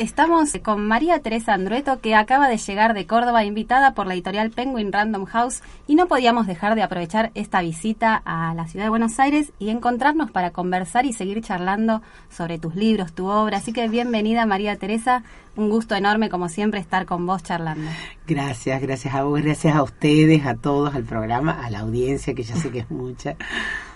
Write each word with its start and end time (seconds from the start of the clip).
Estamos 0.00 0.54
con 0.62 0.88
María 0.88 1.18
Teresa 1.18 1.52
Andrueto, 1.52 2.00
que 2.00 2.14
acaba 2.14 2.48
de 2.48 2.56
llegar 2.56 2.94
de 2.94 3.06
Córdoba, 3.06 3.44
invitada 3.44 3.92
por 3.92 4.06
la 4.06 4.14
editorial 4.14 4.50
Penguin 4.50 4.92
Random 4.92 5.26
House, 5.26 5.60
y 5.86 5.94
no 5.94 6.06
podíamos 6.06 6.46
dejar 6.46 6.74
de 6.74 6.82
aprovechar 6.82 7.30
esta 7.34 7.60
visita 7.60 8.22
a 8.24 8.54
la 8.54 8.66
ciudad 8.66 8.86
de 8.86 8.88
Buenos 8.88 9.20
Aires 9.20 9.52
y 9.58 9.68
encontrarnos 9.68 10.30
para 10.30 10.52
conversar 10.52 11.04
y 11.04 11.12
seguir 11.12 11.42
charlando 11.42 12.00
sobre 12.30 12.58
tus 12.58 12.76
libros, 12.76 13.12
tu 13.12 13.26
obra. 13.26 13.58
Así 13.58 13.74
que 13.74 13.86
bienvenida 13.88 14.46
María 14.46 14.74
Teresa, 14.76 15.22
un 15.56 15.68
gusto 15.68 15.94
enorme 15.94 16.28
como 16.30 16.48
siempre 16.48 16.80
estar 16.80 17.06
con 17.06 17.26
vos 17.26 17.42
charlando. 17.42 17.90
Gracias, 18.26 18.80
gracias 18.80 19.14
a 19.14 19.24
vos, 19.24 19.42
gracias 19.42 19.74
a 19.74 19.82
ustedes, 19.82 20.46
a 20.46 20.54
todos, 20.54 20.94
al 20.94 21.02
programa, 21.04 21.64
a 21.64 21.70
la 21.70 21.80
audiencia, 21.80 22.34
que 22.34 22.42
ya 22.44 22.56
sé 22.56 22.70
que 22.70 22.78
es 22.80 22.90
mucha. 22.90 23.36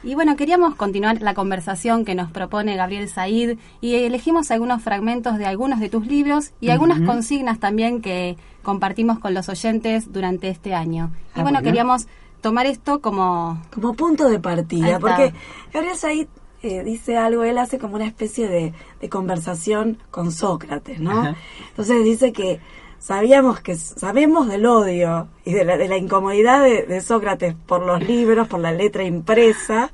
Y 0.03 0.15
bueno, 0.15 0.37
queríamos 0.37 0.75
continuar 0.75 1.23
la 1.23 1.35
conversación 1.35 2.05
que 2.05 2.15
nos 2.15 2.31
propone 2.31 2.77
Gabriel 2.77 3.09
Said 3.09 3.59
y 3.81 3.95
elegimos 3.95 4.51
algunos 4.51 4.83
fragmentos 4.83 5.39
de 5.39 5.47
algunos 5.47 5.81
de 5.81 5.89
tus 5.89 6.07
libros 6.07 6.53
y 6.61 6.71
algunas 6.71 7.01
consignas 7.01 7.59
también 7.61 8.03
que 8.03 8.37
compartimos 8.63 9.19
con 9.19 9.33
los 9.35 9.49
oyentes 9.49 10.13
durante 10.13 10.49
este 10.49 10.75
año. 10.75 11.11
Y 11.15 11.41
Ah, 11.41 11.43
bueno, 11.43 11.59
bueno. 11.59 11.63
queríamos 11.63 12.07
tomar 12.41 12.67
esto 12.67 13.01
como... 13.01 13.63
como 13.73 13.95
punto 13.95 14.29
de 14.29 14.39
partida, 14.41 14.99
porque 14.99 15.33
Gabriel 15.73 15.97
Said 15.97 16.27
eh, 16.65 16.83
dice 16.83 17.17
algo, 17.17 17.45
él 17.45 17.59
hace 17.59 17.79
como 17.79 17.97
una 17.97 18.07
especie 18.07 18.49
de, 18.49 18.73
de 19.01 19.09
conversación 19.09 19.99
con 20.11 20.33
Sócrates, 20.33 20.99
¿no? 20.99 21.13
Ajá. 21.13 21.37
Entonces 21.69 22.03
dice 22.05 22.33
que 22.33 22.61
sabíamos 22.99 23.61
que 23.61 23.77
sabemos 23.77 24.49
del 24.49 24.65
odio 24.65 25.29
y 25.45 25.53
de 25.53 25.65
la, 25.65 25.77
de 25.77 25.89
la 25.89 25.99
incomodidad 25.99 26.63
de, 26.63 26.85
de 26.85 27.01
Sócrates 27.03 27.55
por 27.67 27.85
los 27.85 28.03
libros, 28.03 28.49
por 28.49 28.61
la 28.61 28.73
letra 28.73 29.05
impresa, 29.05 29.93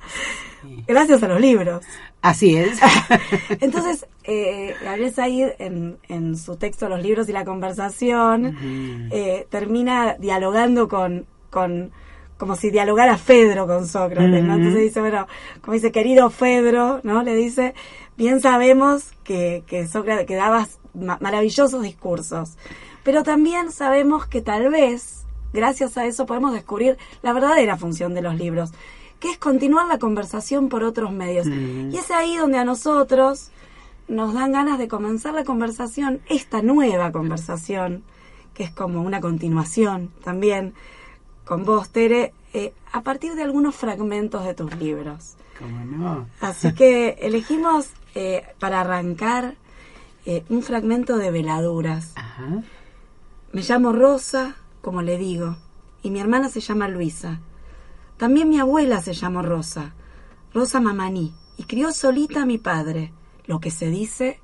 gracias 0.87 1.23
a 1.23 1.29
los 1.29 1.41
libros. 1.41 1.85
Así 2.23 2.57
es. 2.57 2.79
Entonces, 3.61 4.07
eh, 4.25 4.75
Gabriel 4.85 5.13
Said, 5.13 5.49
en, 5.59 5.99
en 6.09 6.37
su 6.37 6.57
texto 6.57 6.89
Los 6.89 7.03
libros 7.03 7.29
y 7.29 7.33
la 7.33 7.45
conversación, 7.45 8.57
eh, 9.11 9.47
termina 9.49 10.17
dialogando 10.19 10.89
con, 10.89 11.27
con, 11.49 11.93
como 12.41 12.57
si 12.57 12.71
dialogara 12.71 13.19
Fedro 13.19 13.67
con 13.67 13.87
Sócrates, 13.87 14.43
¿no? 14.43 14.55
Entonces 14.55 14.81
dice, 14.81 15.01
bueno, 15.01 15.29
como 15.61 15.75
dice, 15.75 15.93
querido 15.93 16.31
Fedro, 16.31 17.01
¿no? 17.03 17.23
Le 17.23 17.35
dice, 17.35 17.75
bien 18.17 18.41
sabemos 18.41 19.13
que, 19.23 19.63
que 19.67 19.87
Sócrates, 19.87 20.27
que 20.27 20.37
dabas 20.37 20.79
ma- 20.95 21.19
maravillosos 21.21 21.83
discursos, 21.83 22.57
pero 23.05 23.23
también 23.23 23.71
sabemos 23.71 24.27
que 24.27 24.41
tal 24.41 24.71
vez, 24.71 25.27
gracias 25.53 25.99
a 25.99 26.07
eso, 26.07 26.25
podemos 26.25 26.55
descubrir 26.55 26.97
la 27.23 27.35
verdadera 27.35 27.77
función 27.77 28.15
de 28.15 28.23
los 28.23 28.37
libros, 28.37 28.73
que 29.21 29.31
es 29.31 29.37
continuar 29.37 29.87
la 29.87 29.99
conversación 29.99 30.71
por 30.71 30.83
otros 30.83 31.13
medios. 31.13 31.47
Mm. 31.47 31.91
Y 31.93 31.99
es 31.99 32.11
ahí 32.11 32.39
donde 32.39 32.57
a 32.57 32.65
nosotros 32.65 33.51
nos 34.09 34.33
dan 34.33 34.53
ganas 34.53 34.79
de 34.79 34.89
comenzar 34.89 35.35
la 35.35 35.45
conversación, 35.45 36.21
esta 36.31 36.63
nueva 36.63 37.13
conversación, 37.13 38.03
que 38.55 38.65
es 38.65 38.71
como 38.71 39.03
una 39.03 39.21
continuación 39.21 40.11
también 40.25 40.73
con 41.51 41.65
vos, 41.65 41.91
Tere, 41.91 42.33
eh, 42.55 42.73
a 42.93 43.01
partir 43.03 43.35
de 43.35 43.43
algunos 43.43 43.75
fragmentos 43.75 44.45
de 44.45 44.55
tus 44.55 44.73
libros. 44.77 45.35
¿Cómo 45.59 45.85
no? 45.85 46.29
Así 46.41 46.73
que 46.75 47.19
elegimos 47.23 47.89
eh, 48.15 48.47
para 48.61 48.83
arrancar 48.83 49.57
eh, 50.27 50.45
un 50.49 50.63
fragmento 50.63 51.17
de 51.17 51.33
Veladuras. 51.33 52.13
Ajá. 52.15 52.63
Me 53.53 53.63
llamo 53.63 53.91
Rosa, 53.93 54.55
como 54.81 55.03
le 55.03 55.19
digo, 55.19 55.57
y 56.05 56.11
mi 56.11 56.21
hermana 56.21 56.51
se 56.51 56.61
llama 56.61 56.87
Luisa. 56.87 57.41
También 58.17 58.49
mi 58.49 58.61
abuela 58.61 59.01
se 59.01 59.13
llamó 59.13 59.43
Rosa, 59.43 59.95
Rosa 60.55 60.79
Mamaní, 60.79 61.35
y 61.57 61.65
crió 61.65 61.91
solita 61.91 62.43
a 62.43 62.47
mi 62.47 62.59
padre, 62.59 63.13
lo 63.47 63.59
que 63.59 63.73
se 63.73 63.87
dice 63.87 64.39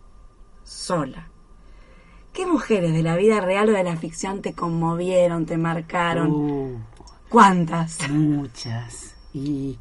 sola. 0.65 1.29
¿Qué 2.33 2.47
mujeres 2.47 2.93
de 2.93 3.05
la 3.05 3.17
vida 3.17 3.41
real 3.41 3.69
o 3.69 3.73
de 3.73 3.85
la 3.85 3.97
ficción 3.97 4.43
te 4.43 4.55
conmovieron, 4.55 5.47
te 5.47 5.57
marcaron? 5.57 6.33
Uh, 6.33 6.79
¿Cuántas? 7.29 8.09
muchas. 8.09 9.15
Y, 9.33 9.79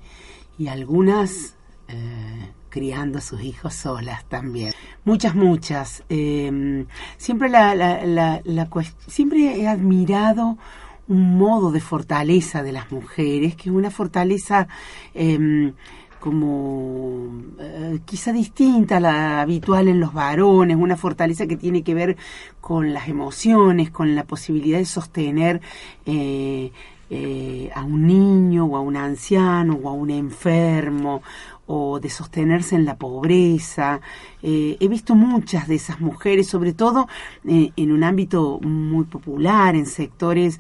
y 0.58 0.68
algunas 0.68 1.56
eh, 1.88 2.52
criando 2.70 3.20
a 3.20 3.22
sus 3.22 3.42
hijos 3.42 3.74
solas 3.74 4.26
también. 4.26 4.74
Muchas, 5.04 5.36
muchas. 5.36 6.04
Eh, 6.10 6.86
siempre, 7.18 7.50
la, 7.50 7.76
la, 7.76 8.06
la, 8.06 8.42
la 8.44 8.70
siempre 9.08 9.62
he 9.62 9.68
admirado 9.68 10.58
un 11.08 11.38
modo 11.38 11.72
de 11.72 11.80
fortaleza 11.80 12.64
de 12.64 12.72
las 12.72 12.92
mujeres, 12.92 13.56
que 13.56 13.70
es 13.70 13.76
una 13.76 13.92
fortaleza 13.92 14.68
eh, 15.14 15.72
como 16.20 17.30
eh, 17.60 18.00
quizá 18.04 18.34
distinta 18.34 18.98
a 18.98 19.00
la 19.00 19.42
habitual 19.42 19.88
en 19.88 20.00
los 20.00 20.12
varones, 20.12 20.76
una 20.76 20.98
fortaleza 20.98 21.46
que 21.46 21.56
tiene 21.56 21.84
que 21.84 21.94
ver 21.94 22.18
con 22.60 22.94
las 22.94 23.08
emociones, 23.08 23.92
con 23.92 24.16
la 24.16 24.24
posibilidad 24.24 24.80
de 24.80 24.86
sostener 24.86 25.62
eh, 26.08 26.72
eh, 27.10 27.70
a 27.76 27.84
un 27.84 28.08
niño 28.08 28.66
o 28.66 28.78
a 28.78 28.82
un 28.82 28.96
anciano 28.98 29.76
o 29.82 29.90
a 29.90 29.94
un 29.94 30.10
enfermo 30.10 31.22
o 31.68 32.00
de 32.00 32.10
sostenerse 32.10 32.76
en 32.76 32.86
la 32.86 32.96
pobreza. 32.98 34.00
Eh, 34.44 34.78
he 34.80 34.88
visto 34.88 35.16
muchas 35.16 35.68
de 35.68 35.76
esas 35.76 36.00
mujeres, 36.00 36.48
sobre 36.48 36.74
todo 36.74 37.08
eh, 37.48 37.72
en 37.76 37.92
un 37.92 38.04
ámbito 38.04 38.60
muy 38.62 39.06
popular, 39.06 39.76
en 39.76 39.86
sectores 39.88 40.60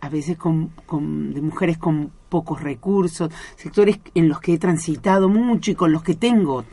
a 0.00 0.08
veces 0.08 0.36
con, 0.36 0.68
con- 0.86 1.32
de 1.34 1.40
mujeres 1.40 1.78
con 1.78 2.10
pocos 2.28 2.60
recursos, 2.62 3.30
sectores 3.56 4.00
en 4.14 4.28
los 4.28 4.40
que 4.40 4.54
he 4.54 4.58
transitado 4.58 5.28
mucho 5.28 5.70
y 5.70 5.74
con 5.74 5.92
los 5.92 6.02
que 6.02 6.14
tengo 6.14 6.64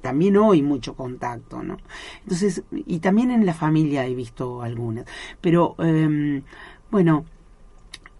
también 0.00 0.36
hoy 0.36 0.62
mucho 0.62 0.94
contacto, 0.94 1.62
¿no? 1.62 1.76
Entonces, 2.22 2.62
y 2.72 3.00
también 3.00 3.30
en 3.30 3.44
la 3.46 3.54
familia 3.54 4.06
he 4.06 4.14
visto 4.14 4.62
algunas. 4.62 5.06
Pero, 5.40 5.74
eh, 5.78 6.42
bueno, 6.90 7.24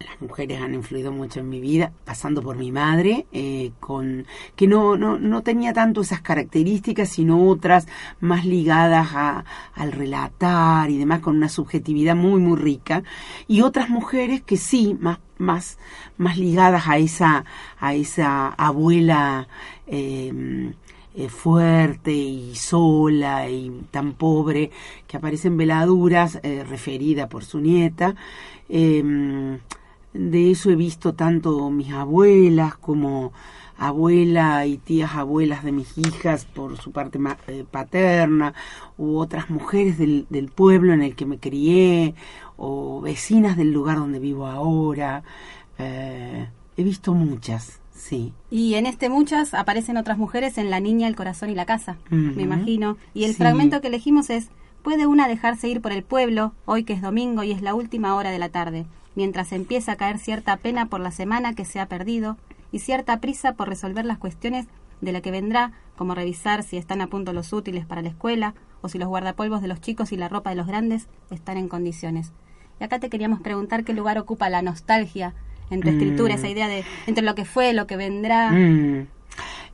las 0.03 0.21
mujeres 0.21 0.61
han 0.61 0.73
influido 0.73 1.11
mucho 1.11 1.39
en 1.39 1.49
mi 1.49 1.59
vida, 1.59 1.91
pasando 2.05 2.41
por 2.41 2.57
mi 2.57 2.71
madre, 2.71 3.25
eh, 3.31 3.71
con 3.79 4.25
que 4.55 4.67
no, 4.67 4.97
no, 4.97 5.17
no 5.19 5.41
tenía 5.41 5.73
tanto 5.73 6.01
esas 6.01 6.21
características, 6.21 7.09
sino 7.09 7.47
otras 7.47 7.87
más 8.19 8.45
ligadas 8.45 9.09
a, 9.13 9.45
al 9.73 9.91
relatar 9.91 10.89
y 10.89 10.97
demás, 10.97 11.21
con 11.21 11.37
una 11.37 11.49
subjetividad 11.49 12.15
muy, 12.15 12.39
muy 12.39 12.57
rica, 12.57 13.03
y 13.47 13.61
otras 13.61 13.89
mujeres 13.89 14.41
que 14.41 14.57
sí, 14.57 14.97
más, 14.99 15.19
más, 15.37 15.77
más 16.17 16.37
ligadas 16.37 16.87
a 16.87 16.97
esa, 16.97 17.45
a 17.79 17.93
esa 17.93 18.49
abuela 18.49 19.47
eh, 19.87 20.73
eh, 21.15 21.29
fuerte 21.29 22.11
y 22.11 22.55
sola 22.55 23.47
y 23.47 23.69
tan 23.91 24.13
pobre 24.13 24.71
que 25.05 25.17
aparece 25.17 25.47
en 25.47 25.57
veladuras, 25.57 26.39
eh, 26.41 26.63
referida 26.67 27.29
por 27.29 27.45
su 27.45 27.59
nieta. 27.59 28.15
Eh, 28.67 29.59
de 30.13 30.51
eso 30.51 30.69
he 30.69 30.75
visto 30.75 31.13
tanto 31.13 31.69
mis 31.69 31.91
abuelas 31.91 32.75
como 32.75 33.31
abuela 33.77 34.65
y 34.65 34.77
tías 34.77 35.15
abuelas 35.15 35.63
de 35.63 35.71
mis 35.71 35.97
hijas 35.97 36.45
por 36.45 36.77
su 36.79 36.91
parte 36.91 37.19
ma- 37.19 37.37
eh, 37.47 37.65
paterna, 37.69 38.53
u 38.97 39.17
otras 39.17 39.49
mujeres 39.49 39.97
del, 39.97 40.25
del 40.29 40.49
pueblo 40.49 40.93
en 40.93 41.01
el 41.01 41.15
que 41.15 41.25
me 41.25 41.39
crié, 41.39 42.13
o 42.55 43.01
vecinas 43.01 43.57
del 43.57 43.71
lugar 43.73 43.97
donde 43.97 44.19
vivo 44.19 44.45
ahora. 44.47 45.23
Eh, 45.79 46.47
he 46.77 46.83
visto 46.83 47.13
muchas, 47.13 47.81
sí. 47.91 48.31
Y 48.51 48.75
en 48.75 48.85
este 48.85 49.09
muchas 49.09 49.53
aparecen 49.53 49.97
otras 49.97 50.17
mujeres 50.17 50.57
en 50.57 50.69
La 50.69 50.79
niña, 50.79 51.07
el 51.07 51.15
corazón 51.15 51.49
y 51.49 51.55
la 51.55 51.65
casa, 51.65 51.97
me 52.09 52.43
imagino. 52.43 52.97
Y 53.13 53.23
el 53.23 53.31
Sí. 53.31 53.37
fragmento 53.37 53.81
que 53.81 53.87
elegimos 53.87 54.29
es, 54.29 54.49
puede 54.83 55.07
una 55.07 55.27
dejarse 55.27 55.67
ir 55.67 55.81
por 55.81 55.91
el 55.91 56.03
pueblo, 56.03 56.53
hoy 56.65 56.83
que 56.83 56.93
es 56.93 57.01
domingo 57.01 57.43
y 57.43 57.51
es 57.51 57.61
la 57.61 57.73
última 57.73 58.15
hora 58.15 58.29
de 58.31 58.39
la 58.39 58.49
tarde, 58.49 58.85
mientras 59.15 59.51
empieza 59.51 59.93
a 59.93 59.95
caer 59.95 60.17
cierta 60.19 60.57
pena 60.57 60.87
por 60.87 60.99
la 60.99 61.11
semana 61.11 61.53
que 61.53 61.65
se 61.65 61.79
ha 61.79 61.87
perdido 61.87 62.37
y 62.71 62.79
cierta 62.79 63.19
prisa 63.19 63.53
por 63.53 63.69
resolver 63.69 64.05
las 64.05 64.17
cuestiones 64.17 64.67
de 65.01 65.11
la 65.11 65.21
que 65.21 65.31
vendrá, 65.31 65.71
como 65.95 66.15
revisar 66.15 66.63
si 66.63 66.77
están 66.77 67.01
a 67.01 67.07
punto 67.07 67.33
los 67.33 67.53
útiles 67.53 67.85
para 67.85 68.01
la 68.01 68.09
escuela 68.09 68.55
o 68.81 68.89
si 68.89 68.97
los 68.97 69.07
guardapolvos 69.09 69.61
de 69.61 69.67
los 69.67 69.81
chicos 69.81 70.11
y 70.11 70.17
la 70.17 70.29
ropa 70.29 70.49
de 70.49 70.55
los 70.55 70.67
grandes 70.67 71.07
están 71.29 71.57
en 71.57 71.67
condiciones. 71.67 72.31
Y 72.79 72.83
acá 72.83 72.99
te 72.99 73.09
queríamos 73.09 73.41
preguntar 73.41 73.83
qué 73.83 73.93
lugar 73.93 74.17
ocupa 74.17 74.49
la 74.49 74.61
nostalgia 74.61 75.33
en 75.69 75.81
tu 75.81 75.89
escritura, 75.89 76.33
Mm. 76.35 76.37
esa 76.37 76.49
idea 76.49 76.67
de 76.67 76.83
entre 77.07 77.23
lo 77.23 77.35
que 77.35 77.45
fue, 77.45 77.73
lo 77.73 77.85
que 77.87 77.97
vendrá. 77.97 78.51
Mm. 78.51 79.07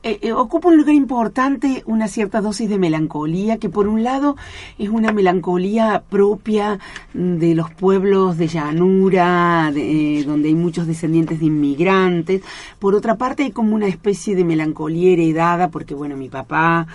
Eh, 0.02 0.18
eh, 0.22 0.32
ocupa 0.32 0.68
un 0.68 0.78
lugar 0.78 0.94
importante 0.94 1.82
una 1.84 2.08
cierta 2.08 2.40
dosis 2.40 2.70
de 2.70 2.78
melancolía, 2.78 3.58
que 3.58 3.68
por 3.68 3.86
un 3.86 4.02
lado 4.02 4.34
es 4.78 4.88
una 4.88 5.12
melancolía 5.12 6.02
propia 6.08 6.78
de 7.12 7.54
los 7.54 7.70
pueblos 7.70 8.38
de 8.38 8.48
llanura, 8.48 9.70
de, 9.74 10.20
eh, 10.20 10.24
donde 10.24 10.48
hay 10.48 10.54
muchos 10.54 10.86
descendientes 10.86 11.40
de 11.40 11.46
inmigrantes. 11.46 12.42
Por 12.78 12.94
otra 12.94 13.16
parte 13.16 13.42
hay 13.42 13.50
como 13.50 13.74
una 13.74 13.88
especie 13.88 14.34
de 14.34 14.42
melancolía 14.42 15.12
heredada, 15.12 15.68
porque 15.68 15.94
bueno, 15.94 16.16
mi 16.16 16.30
papá 16.30 16.86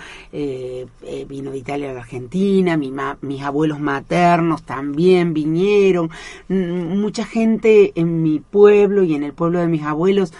vino 1.28 1.50
de 1.50 1.58
Italia 1.58 1.90
a 1.90 1.94
la 1.94 2.00
Argentina, 2.00 2.76
mi 2.76 2.92
mis 3.20 3.42
abuelos 3.42 3.80
maternos 3.80 4.62
también 4.62 5.32
vinieron, 5.32 6.10
mucha 6.48 7.24
gente 7.24 7.92
en 7.94 8.22
mi 8.22 8.40
pueblo 8.40 9.02
y 9.04 9.14
en 9.14 9.22
el 9.22 9.32
pueblo 9.32 9.60
de 9.60 9.68
mis 9.68 9.82
abuelos 9.82 10.32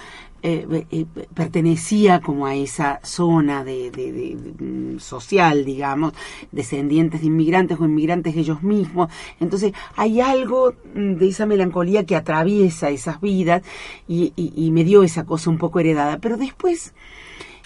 eh, 0.48 0.86
eh, 0.92 1.06
pertenecía 1.34 2.20
como 2.20 2.46
a 2.46 2.54
esa 2.54 3.00
zona 3.02 3.64
de, 3.64 4.54
mm, 4.60 5.00
social, 5.00 5.64
digamos, 5.64 6.12
descendientes 6.52 7.22
de 7.22 7.26
inmigrantes 7.26 7.80
o 7.80 7.84
inmigrantes 7.84 8.36
ellos 8.36 8.62
mismos. 8.62 9.10
Entonces 9.40 9.72
hay 9.96 10.20
algo 10.20 10.72
mm, 10.94 11.14
de 11.14 11.28
esa 11.28 11.46
melancolía 11.46 12.06
que 12.06 12.14
atraviesa 12.14 12.90
esas 12.90 13.20
vidas 13.20 13.62
y, 14.06 14.70
me 14.72 14.84
dio 14.84 15.02
esa 15.02 15.24
cosa 15.24 15.50
un 15.50 15.58
poco 15.58 15.80
heredada. 15.80 16.18
Pero 16.20 16.36
después 16.36 16.94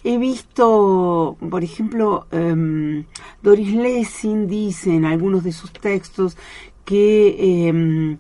he 0.03 0.17
visto, 0.17 1.37
por 1.50 1.62
ejemplo, 1.62 2.26
em, 2.31 3.05
Doris 3.43 3.75
Lessing 3.75 4.47
dice 4.47 4.94
en 4.94 5.05
algunos 5.05 5.44
de 5.44 5.53
sus 5.53 5.71
textos 5.71 6.38
que 6.87 7.69
em, 7.69 8.17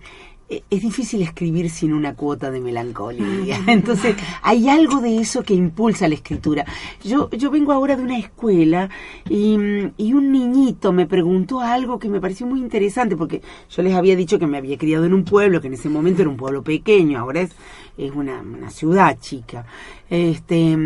es 0.50 0.82
difícil 0.82 1.22
escribir 1.22 1.70
sin 1.70 1.92
una 1.92 2.14
cuota 2.14 2.50
de 2.50 2.60
melancolía. 2.60 3.60
Entonces, 3.68 4.16
hay 4.42 4.68
algo 4.68 5.00
de 5.00 5.18
eso 5.18 5.42
que 5.42 5.54
impulsa 5.54 6.08
la 6.08 6.16
escritura. 6.16 6.64
Yo, 7.04 7.30
yo 7.30 7.50
vengo 7.50 7.72
ahora 7.72 7.96
de 7.96 8.02
una 8.02 8.18
escuela 8.18 8.90
y, 9.28 9.56
y, 9.96 10.12
un 10.12 10.32
niñito 10.32 10.92
me 10.92 11.06
preguntó 11.06 11.60
algo 11.60 12.00
que 12.00 12.08
me 12.08 12.20
pareció 12.20 12.46
muy 12.46 12.60
interesante, 12.60 13.16
porque 13.16 13.42
yo 13.70 13.82
les 13.82 13.94
había 13.94 14.16
dicho 14.16 14.38
que 14.38 14.46
me 14.46 14.58
había 14.58 14.76
criado 14.76 15.04
en 15.04 15.14
un 15.14 15.24
pueblo, 15.24 15.60
que 15.60 15.68
en 15.68 15.74
ese 15.74 15.88
momento 15.88 16.22
era 16.22 16.30
un 16.30 16.36
pueblo 16.36 16.62
pequeño, 16.64 17.20
ahora 17.20 17.42
es, 17.42 17.52
es 17.96 18.10
una, 18.10 18.40
una 18.40 18.70
ciudad 18.70 19.18
chica. 19.20 19.66
Este, 20.08 20.76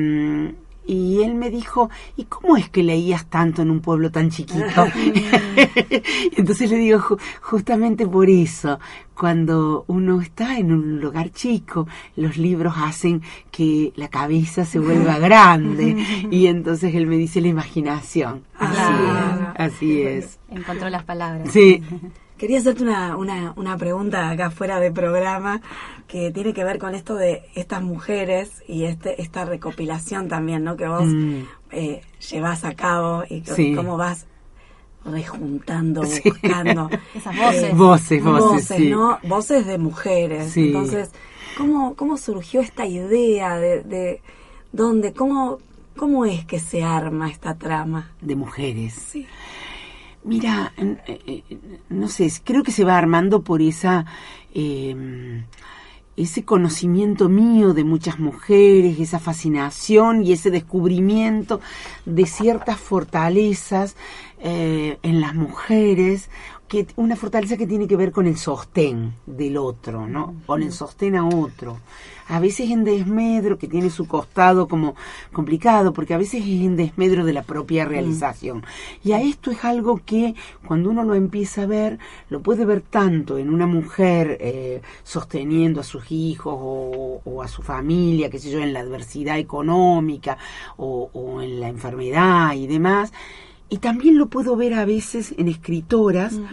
y 0.87 1.23
él 1.23 1.35
me 1.35 1.51
dijo, 1.51 1.91
¿y 2.17 2.25
cómo 2.25 2.57
es 2.57 2.69
que 2.69 2.83
leías 2.83 3.27
tanto 3.27 3.63
en 3.63 3.71
un 3.71 3.81
pueblo 3.81 4.11
tan 4.11 4.31
chiquito? 4.31 4.87
Entonces 6.37 6.71
le 6.71 6.77
digo, 6.77 7.19
justamente 7.41 8.07
por 8.07 8.29
eso, 8.29 8.79
cuando 9.15 9.85
uno 9.87 10.21
está 10.21 10.59
en 10.59 10.73
un 10.73 11.01
lugar 11.01 11.31
chico, 11.31 11.87
los 12.17 12.37
libros 12.37 12.75
hacen 12.77 13.23
que 13.51 13.93
la 13.97 14.09
cabeza 14.09 14.65
se 14.65 14.79
vuelva 14.79 15.19
grande. 15.21 15.97
y 16.31 16.47
entonces 16.47 16.95
él 16.95 17.07
me 17.07 17.17
dice 17.17 17.41
la 17.41 17.49
imaginación. 17.49 18.43
Así 18.59 18.83
es. 18.83 19.49
Así 19.57 20.03
es. 20.03 20.39
Encontró 20.51 20.91
las 20.91 21.05
palabras. 21.05 21.51
Sí. 21.51 21.83
Quería 22.39 22.59
hacerte 22.59 22.83
una, 22.83 23.17
una, 23.17 23.53
una 23.57 23.77
pregunta 23.77 24.31
acá 24.31 24.51
fuera 24.51 24.81
de 24.81 24.91
programa 24.91 25.61
que 26.09 26.31
tiene 26.33 26.53
que 26.53 26.65
ver 26.65 26.79
con 26.79 26.95
esto 26.95 27.15
de 27.15 27.43
estas 27.55 27.83
mujeres 27.83 28.63
y 28.67 28.85
este 28.85 29.23
esta 29.23 29.45
recopilación 29.45 30.29
también, 30.29 30.65
¿no? 30.65 30.77
Que 30.77 30.89
vos 30.89 31.07
mm. 31.07 31.43
eh, 31.73 32.03
llevas 32.31 32.65
a 32.65 32.75
cabo 32.75 33.23
y 33.29 33.43
cómo 33.75 33.97
vas 33.97 34.27
rejuntando, 35.05 36.03
buscando 36.03 36.91
esas 37.15 37.37
voces, 37.37 37.63
eh, 37.63 37.73
voces, 37.75 38.25
voces, 38.25 38.81
¿no? 38.81 39.19
Voces 39.23 39.67
de 39.67 39.79
mujeres. 39.79 40.57
Entonces, 40.57 41.11
¿cómo, 41.57 41.95
¿cómo 41.95 42.17
surgió 42.17 42.61
esta 42.61 42.87
idea 42.87 43.59
de, 43.59 43.83
de 43.83 44.23
dónde, 44.73 45.13
cómo, 45.13 45.59
cómo 45.97 46.25
es 46.25 46.45
que 46.47 46.59
se 46.59 46.83
arma 46.83 47.31
esta 47.31 47.55
trama? 47.55 48.13
De 48.21 48.35
mujeres. 48.35 48.95
Sí. 48.95 49.27
Mira, 50.25 50.73
eh, 50.79 50.97
eh, 51.07 51.43
no 51.91 52.09
sé, 52.09 52.33
creo 52.43 52.63
que 52.63 52.73
se 52.73 52.85
va 52.85 52.97
armando 52.97 53.43
por 53.43 53.61
esa 53.61 54.07
em, 54.55 55.45
ese 56.17 56.45
conocimiento 56.45 57.29
mío 57.29 57.75
de 57.75 57.85
muchas 57.85 58.19
mujeres, 58.19 59.01
esa 59.01 59.19
fascinación 59.19 60.23
y 60.23 60.33
ese 60.33 60.51
descubrimiento 60.51 61.61
de 62.05 62.27
ciertas 62.27 62.79
fortalezas 62.79 63.97
eh, 64.39 64.99
en 65.03 65.21
las 65.21 65.35
mujeres 65.35 66.31
que 66.75 66.93
una 66.97 67.15
fortaleza 67.15 67.57
que 67.57 67.69
tiene 67.69 67.87
que 67.87 67.97
ver 67.97 68.11
con 68.11 68.27
el 68.27 68.37
sostén 68.37 69.15
del 69.27 69.57
otro, 69.57 70.09
¿no? 70.09 70.35
Con 70.45 70.61
el 70.61 70.73
sostén 70.73 71.15
a 71.15 71.25
otro. 71.25 71.79
A 72.27 72.41
veces 72.41 72.71
en 72.71 72.83
desmedro, 72.83 73.59
que 73.59 73.69
tiene 73.69 73.91
su 73.91 74.09
costado 74.09 74.67
como 74.67 74.97
complicado, 75.33 75.93
porque 75.93 76.15
a 76.15 76.19
veces 76.19 76.43
es 76.43 76.49
en 76.49 76.75
desmedro 76.75 77.25
de 77.25 77.33
la 77.33 77.43
propia 77.43 77.85
realización. 77.85 78.65
Y 79.05 79.13
a 79.13 79.21
esto 79.21 79.53
es 79.53 79.65
algo 79.65 80.01
que 80.05 80.35
cuando 80.67 80.91
uno 80.91 81.05
lo 81.05 81.15
empieza 81.15 81.63
a 81.63 81.67
ver, 81.67 81.99
lo 82.29 82.41
puede 82.41 82.65
ver 82.65 82.81
tanto 82.81 83.39
en 83.39 83.51
una 83.51 83.67
mujer 83.67 84.37
eh, 84.41 84.83
sosteniendo 85.05 85.81
a 85.81 85.85
sus 85.85 86.11
hijos 86.11 86.57
o, 86.59 87.43
a 87.43 87.47
su 87.47 87.63
familia, 87.63 88.31
qué 88.31 88.41
sé 88.41 88.51
yo, 88.51 88.59
en 88.59 88.73
la 88.73 88.81
adversidad 88.81 89.39
económica 89.39 90.39
o, 90.77 91.11
o 91.13 91.41
en 91.41 91.61
la 91.61 91.69
enfermedad 91.69 92.55
y 92.55 92.67
demás, 92.67 93.13
y 93.75 93.79
también 93.79 94.19
lo 94.19 94.29
puedo 94.29 94.55
ver 94.55 94.75
a 94.75 94.85
veces 94.85 95.35
en 95.37 95.49
escritoras. 95.49 96.35
Mm 96.35 96.45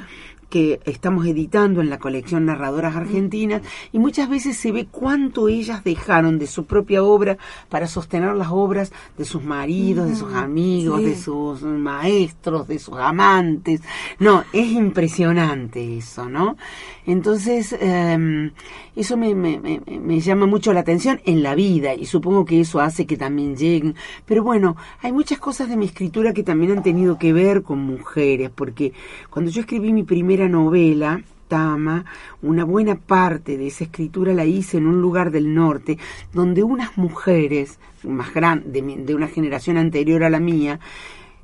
que 0.52 0.82
estamos 0.84 1.26
editando 1.26 1.80
en 1.80 1.90
la 1.90 1.98
colección 1.98 2.46
Narradoras 2.46 2.98
Argentinas 2.98 3.62
y 3.94 4.00
muchas 4.00 4.30
veces 4.30 4.58
se 4.58 4.74
ve 4.74 4.86
cuánto 4.92 5.48
ellas 5.48 5.84
dejaron 5.84 6.38
de 6.38 6.46
su 6.46 6.66
propia 6.66 7.04
obra 7.04 7.38
para 7.70 7.88
sostener 7.88 8.36
las 8.36 8.50
obras 8.52 8.92
de 9.18 9.24
sus 9.24 9.44
maridos, 9.44 10.10
de 10.10 10.16
sus 10.18 10.34
amigos, 10.34 11.02
de 11.02 11.16
sus 11.16 11.64
maestros, 11.64 12.68
de 12.68 12.80
sus 12.80 12.98
amantes. 12.98 13.82
No, 14.20 14.44
es 14.52 14.68
impresionante 14.72 15.98
eso, 15.98 16.30
¿no? 16.30 16.58
Entonces, 17.06 17.76
em, 17.80 18.52
eso 18.96 19.16
me, 19.18 19.34
me, 19.34 19.60
me, 19.60 20.20
llama 20.20 20.46
mucho 20.46 20.74
la 20.74 20.82
atención 20.82 21.22
en 21.26 21.42
la 21.42 21.56
vida 21.56 21.96
y 21.96 22.06
supongo 22.06 22.46
que 22.46 22.60
eso 22.60 22.82
hace 22.82 23.08
que 23.08 23.16
también 23.18 23.56
lleguen. 23.56 23.96
Pero 24.26 24.44
bueno, 24.44 24.76
hay 25.02 25.14
muchas 25.14 25.40
cosas 25.40 25.70
de 25.70 25.78
mi 25.78 25.86
escritura 25.86 26.34
que 26.34 26.44
también 26.44 26.74
han 26.74 26.84
tenido 26.84 27.18
que 27.18 27.32
ver 27.32 27.64
con 27.64 27.80
mujeres, 27.80 28.52
porque 28.54 28.92
cuando 29.30 29.50
yo 29.50 29.62
escribí 29.62 29.94
mi 29.94 30.04
primera 30.04 30.41
novela, 30.48 31.22
Tama, 31.48 32.06
una 32.42 32.64
buena 32.64 32.96
parte 32.96 33.58
de 33.58 33.68
esa 33.68 33.84
escritura 33.84 34.34
la 34.34 34.46
hice 34.46 34.78
en 34.78 34.88
un 34.88 35.02
lugar 35.02 35.32
del 35.32 35.54
norte, 35.54 35.98
donde 36.32 36.64
unas 36.64 36.98
mujeres 36.98 37.78
más 38.04 38.34
grandes, 38.34 38.72
de, 38.72 39.14
una 39.14 39.28
generación 39.28 39.76
anterior 39.76 40.24
a 40.24 40.30
la 40.30 40.40
mía, 40.40 40.80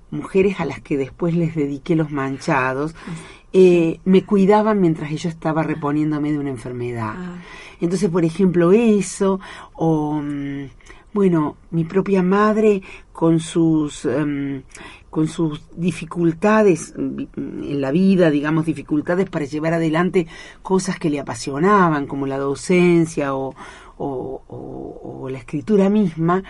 mujeres 0.10 0.62
a 0.62 0.66
las 0.66 0.80
que 0.80 0.96
después 0.96 1.36
les 1.36 1.56
dediqué 1.56 1.98
los 1.98 2.10
manchados, 2.10 2.96
eh, 3.52 4.00
me 4.06 4.24
cuidaban 4.24 4.80
mientras 4.80 5.12
yo 5.12 5.28
estaba 5.28 5.62
reponiéndome 5.62 6.32
de 6.32 6.40
una 6.40 6.52
enfermedad. 6.52 7.14
Ah. 7.14 7.36
Entonces, 7.82 8.10
por 8.10 8.24
ejemplo, 8.24 8.72
eso, 8.72 9.42
o, 9.74 10.22
mm, 10.22 10.66
bueno, 11.14 11.58
mi 11.72 11.84
propia 11.84 12.24
madre 12.24 12.82
con 13.12 13.40
sus, 13.40 14.06
em, 14.06 14.62
con 15.18 15.28
sus 15.28 15.64
dificultades 15.76 16.94
en 16.96 17.82
la 17.82 17.90
vida, 17.90 18.30
digamos, 18.30 18.68
dificultades 18.68 19.28
para 19.28 19.46
llevar 19.46 19.74
adelante 19.74 20.28
cosas 20.62 21.00
que 21.00 21.10
le 21.10 21.20
apasionaban, 21.20 22.06
como 22.06 22.28
la 22.28 22.38
docencia 22.38 23.34
o, 23.34 23.56
o 23.98 25.28
la 25.32 25.40
escritura 25.40 25.90
misma, 25.90 26.44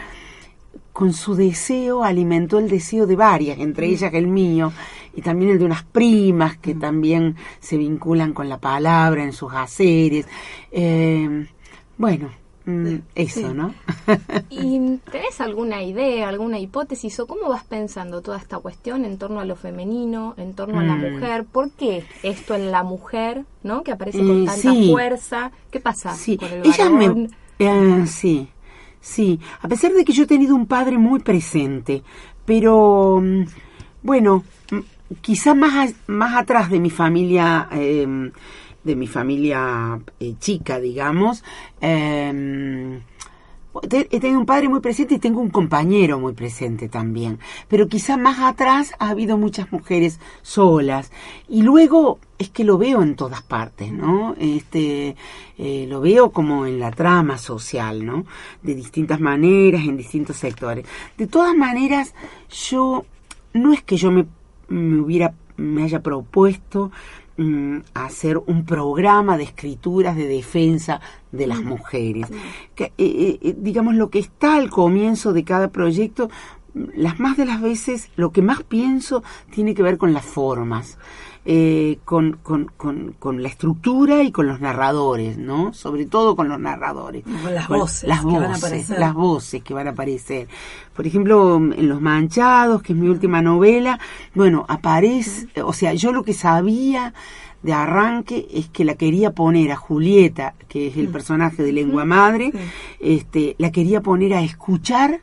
con 0.92 1.14
su 1.14 1.36
deseo 1.36 2.04
alimentó 2.04 2.60
el 2.60 2.68
deseo 2.68 3.08
de 3.08 3.16
varias, 3.16 3.58
entre 3.60 3.88
mm. 3.88 3.90
ellas 3.90 4.14
el 4.14 4.28
mío, 4.28 4.74
y 5.16 5.22
también 5.22 5.52
el 5.52 5.60
de 5.60 5.64
unas 5.64 5.84
primas 5.84 6.58
que 6.58 6.76
mm. 6.76 6.80
también 6.80 7.36
se 7.62 7.78
vinculan 7.78 8.34
con 8.34 8.50
la 8.50 8.60
palabra 8.60 9.24
en 9.24 9.32
sus 9.32 9.54
haceres. 9.54 10.28
Eh, 10.74 11.48
bueno, 11.98 12.32
mm, 12.68 12.96
eso, 13.16 13.54
¿no? 13.54 13.74
¿Y 14.50 14.98
tenés 15.12 15.42
alguna 15.42 15.82
idea, 15.82 16.30
alguna 16.30 16.60
hipótesis 16.60 17.20
o 17.20 17.26
cómo 17.26 17.50
vas 17.50 17.64
pensando 17.64 18.22
toda 18.22 18.38
esta 18.38 18.60
cuestión 18.60 19.06
en 19.06 19.18
torno 19.18 19.40
a 19.40 19.46
lo 19.46 19.56
femenino, 19.56 20.36
en 20.38 20.54
torno 20.54 20.80
a 20.80 20.84
la 20.84 20.96
mujer? 20.96 21.46
¿Por 21.46 21.72
qué 21.72 22.06
esto 22.22 22.54
en 22.54 22.72
la 22.72 22.84
mujer, 22.84 23.46
¿no? 23.64 23.84
Que 23.84 23.94
aparece 23.94 24.20
con 24.20 24.44
eh, 24.44 24.46
tanta 24.46 24.74
fuerza. 24.92 25.52
¿Qué 25.72 25.80
pasa 25.80 26.14
sí. 26.14 26.38
con 26.38 26.52
el 26.52 26.66
Ella 26.66 26.90
me, 26.90 27.30
eh, 27.60 28.06
sí. 28.06 28.48
Sí, 29.00 29.40
a 29.62 29.68
pesar 29.68 29.94
de 29.94 30.04
que 30.04 30.12
yo 30.12 30.24
he 30.24 30.28
tenido 30.28 30.54
un 30.54 30.66
padre 30.66 30.98
muy 30.98 31.20
presente, 31.20 32.04
pero 32.46 33.22
mm, 33.22 33.44
bueno, 34.04 34.44
mm, 34.72 34.80
quizá 35.22 35.54
más, 35.54 35.94
más 36.08 36.36
atrás 36.36 36.70
de 36.70 36.80
mi 36.80 36.90
familia, 36.90 37.70
em, 37.72 38.32
de 38.88 38.96
mi 38.96 39.06
familia 39.06 40.00
eh, 40.20 40.34
chica, 40.40 40.80
digamos, 40.80 41.44
em, 41.82 43.02
he 43.84 44.20
tenido 44.20 44.40
un 44.40 44.46
padre 44.46 44.70
muy 44.70 44.80
presente 44.80 45.16
y 45.16 45.20
tengo 45.20 45.40
un 45.40 45.50
compañero 45.50 46.20
muy 46.20 46.34
presente 46.34 46.90
también. 46.90 47.40
Pero 47.68 47.88
quizá 47.88 48.18
más 48.18 48.40
atrás 48.40 48.94
ha 49.00 49.10
habido 49.10 49.38
muchas 49.38 49.72
mujeres 49.72 50.20
solas. 50.42 51.12
Y 51.48 51.62
luego 51.62 52.20
es 52.38 52.50
que 52.50 52.64
lo 52.64 52.78
veo 52.78 53.02
en 53.04 53.16
todas 53.16 53.42
partes, 53.42 53.92
¿no? 53.92 54.36
Este, 54.40 55.16
eh, 55.58 55.86
lo 55.88 56.02
veo 56.02 56.32
como 56.32 56.66
en 56.66 56.80
la 56.80 56.92
trama 56.92 57.38
social, 57.38 58.06
¿no? 58.06 58.26
De 58.64 58.76
distintas 58.76 59.20
maneras, 59.20 59.84
en 59.86 59.98
distintos 59.98 60.38
sectores. 60.38 60.86
De 61.18 61.28
todas 61.28 61.56
maneras, 61.56 62.14
yo, 62.50 63.06
no 63.54 63.74
es 63.74 63.84
que 63.84 63.98
yo 63.98 64.12
me, 64.12 64.26
me 64.70 65.02
hubiera, 65.02 65.34
me 65.58 65.84
haya 65.84 66.02
propuesto 66.02 66.92
mm, 67.38 67.78
hacer 67.94 68.38
un 68.38 68.66
programa 68.66 69.38
de 69.38 69.44
escrituras 69.44 70.16
de 70.16 70.28
defensa 70.28 71.02
de 71.32 71.48
las 71.48 71.62
mujeres. 71.64 72.28
Que, 72.76 72.86
eh, 72.86 72.92
eh, 72.98 73.40
eh, 73.42 73.56
digamos, 73.58 73.96
lo 73.96 74.10
que 74.10 74.20
está 74.20 74.56
al 74.56 74.70
comienzo 74.70 75.34
de 75.34 75.44
cada 75.44 75.70
proyecto, 75.70 76.30
mm, 76.74 76.84
las 76.96 77.20
más 77.20 77.38
de 77.38 77.46
las 77.46 77.62
veces, 77.62 78.10
lo 78.16 78.32
que 78.32 78.42
más 78.42 78.64
pienso 78.64 79.24
tiene 79.52 79.74
que 79.74 79.84
ver 79.84 79.98
con 79.98 80.14
las 80.14 80.26
formas. 80.26 80.98
Eh, 81.50 82.00
con, 82.04 82.40
con, 82.44 82.66
con, 82.76 83.16
con 83.18 83.42
la 83.42 83.48
estructura 83.48 84.22
y 84.22 84.34
con 84.34 84.48
los 84.48 84.60
narradores, 84.60 85.38
¿no? 85.38 85.72
Sobre 85.72 86.06
todo 86.06 86.36
con 86.36 86.50
los 86.50 86.60
narradores. 86.60 87.24
Con 87.24 87.56
las 87.56 87.70
voces 87.70 88.10
las 88.10 88.20
que 88.20 88.26
van 88.26 88.44
a 88.44 88.48
voces, 88.50 88.64
aparecer. 88.66 89.00
las 89.00 89.14
voces 89.14 89.64
que 89.64 89.74
van 89.74 89.88
a 89.88 89.92
aparecer. 89.92 90.50
Por 90.94 91.08
ejemplo, 91.08 91.56
en 91.56 91.88
Los 91.88 92.02
Manchados, 92.02 92.82
que 92.82 92.92
es 92.92 93.00
mi 93.00 93.08
última 93.08 93.42
novela, 93.42 93.98
bueno, 94.36 94.66
aparece, 94.68 95.48
o 95.64 95.72
sea, 95.72 95.94
yo 95.94 96.12
lo 96.12 96.24
que 96.24 96.34
sabía 96.34 97.14
de 97.64 97.72
arranque 97.72 98.46
es 98.54 98.68
que 98.68 98.84
la 98.84 98.96
quería 98.96 99.32
poner 99.32 99.72
a 99.72 99.78
Julieta, 99.78 100.54
que 100.68 100.88
es 100.88 100.98
el 100.98 101.08
personaje 101.08 101.64
de 101.64 101.72
lengua 101.72 102.04
madre, 102.04 102.52
este, 103.00 103.56
la 103.58 103.72
quería 103.72 104.02
poner 104.02 104.34
a 104.34 104.42
escuchar 104.42 105.22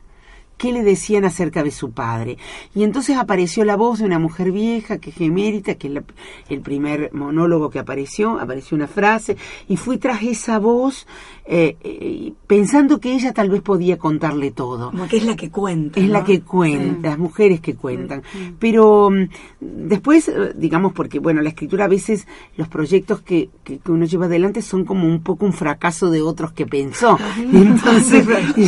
qué 0.57 0.71
le 0.71 0.83
decían 0.83 1.25
acerca 1.25 1.63
de 1.63 1.71
su 1.71 1.91
padre. 1.91 2.37
Y 2.73 2.83
entonces 2.83 3.17
apareció 3.17 3.63
la 3.65 3.75
voz 3.75 3.99
de 3.99 4.05
una 4.05 4.19
mujer 4.19 4.51
vieja, 4.51 4.97
que 4.99 5.09
es 5.09 5.19
emérita, 5.21 5.75
que 5.75 5.87
es 5.87 5.93
la- 5.93 6.03
el 6.49 6.61
primer 6.61 7.13
monólogo 7.13 7.69
que 7.69 7.79
apareció, 7.79 8.39
apareció 8.39 8.75
una 8.75 8.87
frase, 8.87 9.37
y 9.67 9.77
fui 9.77 9.97
tras 9.97 10.21
esa 10.23 10.59
voz 10.59 11.05
eh, 11.47 11.77
eh, 11.83 12.33
pensando 12.47 12.99
que 12.99 13.13
ella 13.13 13.31
tal 13.31 13.51
vez 13.51 13.61
podía 13.61 13.99
contarle 13.99 14.49
todo. 14.49 14.89
Como 14.89 15.07
que 15.07 15.17
es 15.17 15.25
la 15.25 15.35
que 15.35 15.51
cuenta. 15.51 15.99
Es 15.99 16.09
la 16.09 16.23
que 16.23 16.41
cuenta, 16.41 17.09
las 17.09 17.19
mujeres 17.19 17.59
que 17.61 17.75
cuentan. 17.75 18.23
Pero 18.57 19.11
mm, 19.11 19.27
después, 19.61 20.27
eh, 20.27 20.53
digamos, 20.55 20.93
porque 20.93 21.19
bueno, 21.19 21.43
la 21.43 21.49
escritura 21.49 21.85
a 21.85 21.87
veces, 21.87 22.25
los 22.57 22.67
proyectos 22.67 23.21
que, 23.21 23.49
que, 23.63 23.77
que 23.77 23.91
uno 23.91 24.05
lleva 24.05 24.25
adelante 24.25 24.63
son 24.63 24.85
como 24.85 25.07
un 25.07 25.21
poco 25.21 25.45
un 25.45 25.53
fracaso 25.53 26.09
de 26.09 26.23
otros 26.23 26.51
que 26.51 26.65
pensó. 26.65 27.19
Entonces 27.53 28.25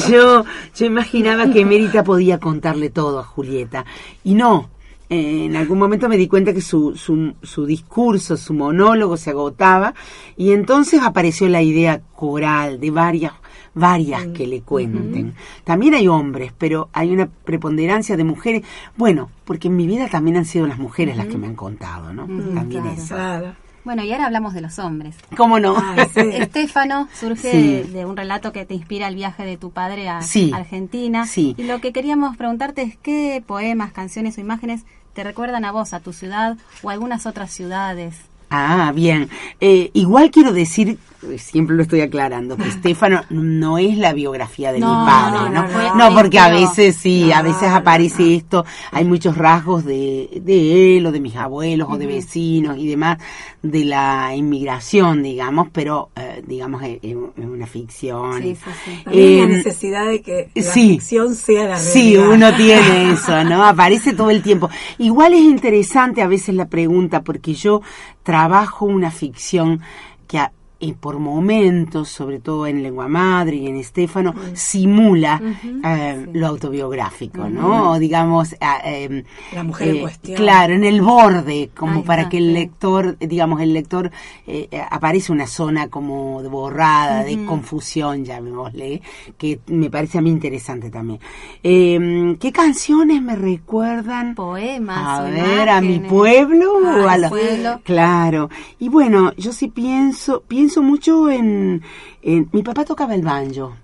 yo, 0.07 0.43
yo 0.75 0.85
imaginaba 0.85 1.49
que 1.49 1.65
Podía 2.03 2.39
contarle 2.39 2.89
todo 2.89 3.19
a 3.19 3.23
Julieta. 3.23 3.85
Y 4.23 4.33
no. 4.33 4.69
Eh, 5.09 5.45
en 5.45 5.55
algún 5.55 5.79
momento 5.79 6.09
me 6.09 6.17
di 6.17 6.27
cuenta 6.27 6.53
que 6.53 6.59
su, 6.59 6.95
su, 6.97 7.33
su 7.41 7.65
discurso, 7.65 8.35
su 8.35 8.53
monólogo 8.53 9.15
se 9.15 9.29
agotaba 9.29 9.93
y 10.35 10.51
entonces 10.51 11.01
apareció 11.01 11.47
la 11.47 11.61
idea 11.61 12.01
coral 12.13 12.81
de 12.81 12.91
varias 12.91 13.31
varias 13.77 14.27
que 14.27 14.47
le 14.47 14.61
cuenten. 14.61 15.33
También 15.63 15.93
hay 15.93 16.07
hombres, 16.07 16.51
pero 16.57 16.89
hay 16.93 17.11
una 17.11 17.27
preponderancia 17.27 18.17
de 18.17 18.23
mujeres. 18.23 18.63
Bueno, 18.97 19.29
porque 19.45 19.67
en 19.67 19.77
mi 19.77 19.87
vida 19.87 20.09
también 20.09 20.37
han 20.37 20.45
sido 20.45 20.67
las 20.67 20.79
mujeres 20.79 21.15
las 21.15 21.27
que 21.27 21.37
me 21.37 21.47
han 21.47 21.55
contado, 21.55 22.11
¿no? 22.13 22.25
también 22.53 22.81
claro. 22.81 22.97
eso. 22.97 23.15
Claro. 23.15 23.66
Bueno, 23.87 24.03
y 24.03 24.11
ahora 24.11 24.25
hablamos 24.25 24.53
de 24.53 24.59
los 24.59 24.79
hombres. 24.79 25.15
¿Cómo 25.37 25.61
no? 25.61 25.77
Ay, 25.81 26.07
sí. 26.13 26.19
Estéfano 26.33 27.07
surge 27.17 27.51
Sí. 27.51 27.57
de, 27.71 27.83
de 27.85 28.05
un 28.05 28.17
relato 28.17 28.51
que 28.51 28.65
te 28.65 28.73
inspira 28.73 29.07
el 29.07 29.15
viaje 29.15 29.45
de 29.45 29.55
tu 29.55 29.71
padre 29.71 30.09
a 30.09 30.21
Sí. 30.23 30.51
Argentina. 30.53 31.25
Sí. 31.25 31.55
Y 31.57 31.63
lo 31.63 31.79
que 31.79 31.93
queríamos 31.93 32.35
preguntarte 32.35 32.81
es 32.81 32.97
qué 32.97 33.41
poemas, 33.47 33.93
canciones 33.93 34.37
o 34.37 34.41
imágenes 34.41 34.81
te 35.13 35.23
recuerdan 35.23 35.63
a 35.63 35.71
vos, 35.71 35.93
a 35.93 36.01
tu 36.01 36.11
ciudad 36.11 36.57
o 36.83 36.89
a 36.89 36.93
algunas 36.93 37.25
otras 37.25 37.49
ciudades. 37.53 38.17
Ah, 38.49 38.91
bien. 38.93 39.29
Eh, 39.61 39.89
igual 39.93 40.31
quiero 40.31 40.51
decir, 40.51 40.99
siempre 41.37 41.75
lo 41.75 41.81
estoy 41.81 42.01
aclarando, 42.01 42.57
que 42.57 42.67
Estefano 42.67 43.21
no 43.29 43.77
es 43.77 43.97
la 43.97 44.13
biografía 44.13 44.71
de 44.71 44.79
No, 44.79 44.99
mi 45.01 45.05
padre, 45.05 45.39
no, 45.39 45.49
¿no? 45.49 45.63
no, 45.63 45.69
fue- 45.69 45.91
No, 45.95 46.13
porque 46.13 46.39
a 46.39 46.49
veces 46.49 46.95
sí, 46.95 47.31
a 47.31 47.41
veces 47.41 47.69
no, 47.69 47.75
aparece 47.75 48.35
esto, 48.35 48.65
hay 48.91 49.03
muchos 49.05 49.37
rasgos 49.37 49.83
de, 49.85 50.41
de 50.43 50.97
él 50.97 51.05
o 51.05 51.11
de 51.11 51.19
mis 51.19 51.35
abuelos 51.35 51.87
o 51.91 51.97
de 51.97 52.07
vecinos 52.07 52.77
y 52.77 52.87
demás, 52.87 53.17
de 53.63 53.83
la 53.85 54.35
inmigración, 54.35 55.23
digamos, 55.23 55.67
pero 55.71 56.09
eh, 56.15 56.43
digamos 56.45 56.83
es, 56.83 56.99
es 57.01 57.15
una 57.37 57.65
ficción. 57.67 58.41
Sí, 58.41 58.55
sí, 58.55 58.71
sí. 58.85 59.01
También 59.03 59.37
la 59.37 59.43
Eh, 59.43 59.47
necesidad 59.57 60.05
de 60.07 60.21
que 60.21 60.49
la 60.55 60.63
sí. 60.63 60.89
ficción 60.91 61.35
sea 61.35 61.61
la 61.63 61.75
realidad. 61.75 61.91
Sí, 61.93 62.15
uno 62.17 62.55
tiene 62.55 63.11
eso, 63.13 63.43
¿no? 63.43 63.65
Aparece 63.65 64.13
todo 64.13 64.29
el 64.29 64.41
tiempo. 64.43 64.69
Igual 64.99 65.33
es 65.33 65.41
interesante 65.41 66.21
a 66.21 66.27
veces 66.27 66.55
la 66.55 66.67
pregunta, 66.67 67.23
porque 67.23 67.53
yo 67.55 67.81
trabajo 68.23 68.85
una 68.85 69.11
ficción 69.11 69.81
que 70.27 70.37
a- 70.39 70.51
eh, 70.79 70.93
por 70.99 71.19
momentos, 71.19 72.09
sobre 72.09 72.39
todo 72.39 72.67
en 72.67 72.83
Lengua 72.83 73.07
Madre 73.07 73.55
y 73.57 73.67
en 73.67 73.77
Estéfano, 73.77 74.33
simula 74.53 75.41
eh, 75.83 76.27
lo 76.33 76.47
autobiográfico, 76.47 77.49
¿no? 77.49 77.91
O 77.91 77.99
digamos... 77.99 78.55
ah, 78.61 78.79
em, 78.85 79.23
La 79.53 79.63
mujer 79.63 79.89
en 79.89 80.01
cuestión. 80.01 80.37
Claro, 80.37 80.73
en 80.73 80.83
el 80.83 81.01
borde, 81.01 81.69
como 81.75 82.03
para 82.03 82.29
que 82.29 82.37
el 82.37 82.53
lector, 82.53 83.17
eh, 83.19 83.27
digamos, 83.27 83.61
el 83.61 83.73
lector 83.73 84.11
eh, 84.45 84.67
eh, 84.71 84.81
aparece 84.89 85.31
una 85.31 85.47
zona 85.47 85.87
como 85.89 86.41
de 86.41 86.49
borrada, 86.49 87.23
de 87.23 87.43
confusión, 87.45 88.23
llamémosle, 88.25 89.01
que 89.37 89.59
me 89.67 89.89
parece 89.89 90.17
a 90.17 90.21
mí 90.21 90.29
interesante 90.29 90.89
también. 90.89 91.19
Eh, 91.63 92.35
¿Qué 92.39 92.51
canciones 92.51 93.21
me 93.21 93.35
recuerdan? 93.35 94.35
Poemas. 94.35 95.19
A 95.19 95.23
ver, 95.23 95.69
a 95.69 95.81
mi 95.81 95.99
pueblo 95.99 96.73
Ah, 96.85 97.01
o 97.03 97.07
a 97.07 97.15
el 97.15 97.21
los- 97.21 97.29
pueblo. 97.31 97.81
Claro. 97.83 98.49
Y 98.79 98.89
bueno, 98.89 99.31
yo 99.37 99.51
sí 99.53 99.67
pienso, 99.67 100.43
pienso 100.47 100.66
mucho 100.77 101.29
en, 101.29 101.81
mi 102.23 102.63
papá 102.63 102.85
tocaba 102.85 103.15
el 103.15 103.21
banjo. 103.21 103.75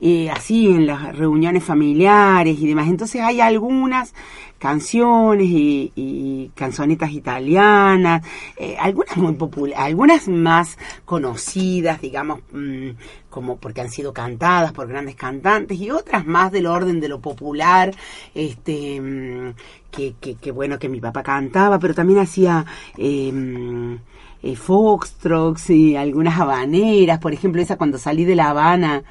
eh, 0.00 0.30
así 0.30 0.66
en 0.66 0.86
las 0.86 1.16
reuniones 1.16 1.64
familiares 1.64 2.58
y 2.58 2.66
demás. 2.66 2.88
Entonces 2.88 3.22
hay 3.22 3.40
algunas 3.40 4.12
canciones 4.58 5.46
y, 5.48 5.92
y 5.94 6.50
canzonetas 6.54 7.10
italianas, 7.10 8.24
eh, 8.56 8.76
algunas 8.78 9.16
muy 9.18 9.34
populares, 9.34 9.78
algunas 9.78 10.26
más 10.28 10.78
conocidas, 11.04 12.00
digamos, 12.00 12.40
mm, 12.52 12.90
como 13.28 13.56
porque 13.58 13.82
han 13.82 13.90
sido 13.90 14.14
cantadas 14.14 14.72
por 14.72 14.88
grandes 14.88 15.16
cantantes 15.16 15.78
y 15.78 15.90
otras 15.90 16.24
más 16.24 16.50
del 16.50 16.66
orden 16.66 16.98
de 17.00 17.08
lo 17.08 17.20
popular, 17.20 17.94
este, 18.34 19.00
mm, 19.00 19.54
que, 19.90 20.50
bueno 20.50 20.78
que 20.78 20.88
mi 20.88 21.00
papá 21.00 21.22
cantaba, 21.22 21.78
pero 21.78 21.94
también 21.94 22.20
hacía 22.20 22.64
mm, 22.96 23.96
eh, 24.44 24.56
foxtrots 24.56 25.70
y 25.70 25.96
algunas 25.96 26.38
habaneras, 26.38 27.18
por 27.18 27.32
ejemplo, 27.32 27.62
esa 27.62 27.76
cuando 27.76 27.98
salí 27.98 28.24
de 28.24 28.36
La 28.36 28.50
Habana, 28.50 29.02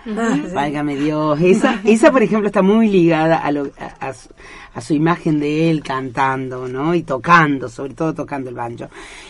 válgame 0.53 0.95
Dios, 0.95 1.39
esa, 1.41 1.81
esa 1.83 2.11
por 2.11 2.21
ejemplo 2.23 2.47
está 2.47 2.61
muy 2.61 2.87
ligada 2.87 3.37
a, 3.37 3.51
lo, 3.51 3.71
a, 3.79 4.07
a 4.07 4.13
su, 4.13 4.29
a 4.75 4.81
su 4.81 4.93
imagen 4.93 5.39
de 5.39 5.69
él 5.69 5.83
cantando, 5.83 6.67
¿no? 6.67 6.93
Y 6.95 7.03
tocando, 7.03 7.67
sobre 7.67 7.93
todo 7.93 8.13
tocando 8.13 8.49
el 8.49 8.55
banjo. 8.55 8.85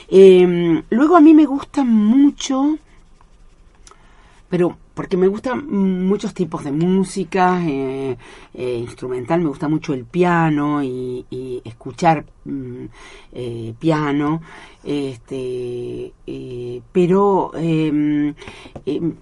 Eh, 0.09 0.83
luego 0.89 1.15
a 1.15 1.21
mí 1.21 1.33
me 1.33 1.45
gusta 1.45 1.83
mucho 1.83 2.77
pero 4.53 4.77
porque 4.93 5.17
me 5.17 5.27
gustan 5.27 5.67
muchos 6.05 6.33
tipos 6.33 6.63
de 6.63 6.71
música 6.71 7.59
eh, 7.65 8.15
eh, 8.53 8.77
instrumental, 8.77 9.41
me 9.41 9.47
gusta 9.47 9.67
mucho 9.67 9.93
el 9.93 10.05
piano 10.05 10.83
y, 10.83 11.25
escuchar 11.65 12.25
mm, 12.45 12.85
eh, 13.31 13.73
piano, 13.79 14.41
este, 14.83 16.13
pero 16.91 17.51
eh, 17.55 17.91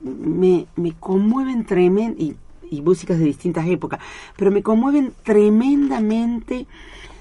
me, 0.02 0.66
me 0.76 0.94
conmueven 1.00 1.66
tremendamente, 1.66 2.24
y, 2.70 2.78
y 2.78 2.82
músicas 2.82 3.20
de 3.20 3.26
distintas 3.26 3.68
épocas, 3.68 4.00
pero 4.36 4.52
me 4.52 4.64
conmueven 4.64 5.14
tremendamente 5.24 6.68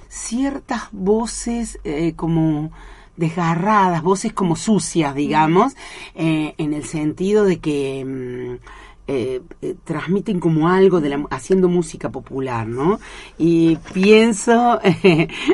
ciertas 0.09 0.89
voces 0.91 1.79
como 2.17 2.73
desgarradas, 3.21 4.03
voces 4.03 4.33
como 4.33 4.57
sucias, 4.57 5.15
digamos, 5.15 5.77
eh, 6.15 6.55
en 6.59 6.73
el 6.73 6.85
sentido 6.85 7.45
de 7.45 7.59
que 7.61 8.05
mm, 8.05 8.65
eh, 9.07 9.43
eh, 9.61 9.75
transmiten 9.85 10.41
como 10.41 10.69
algo 10.69 11.01
de 11.01 11.11
la, 11.11 11.27
haciendo 11.31 11.69
música 11.69 12.11
popular, 12.11 12.67
¿no? 12.67 12.99
Y 13.39 13.77
pienso, 13.93 14.81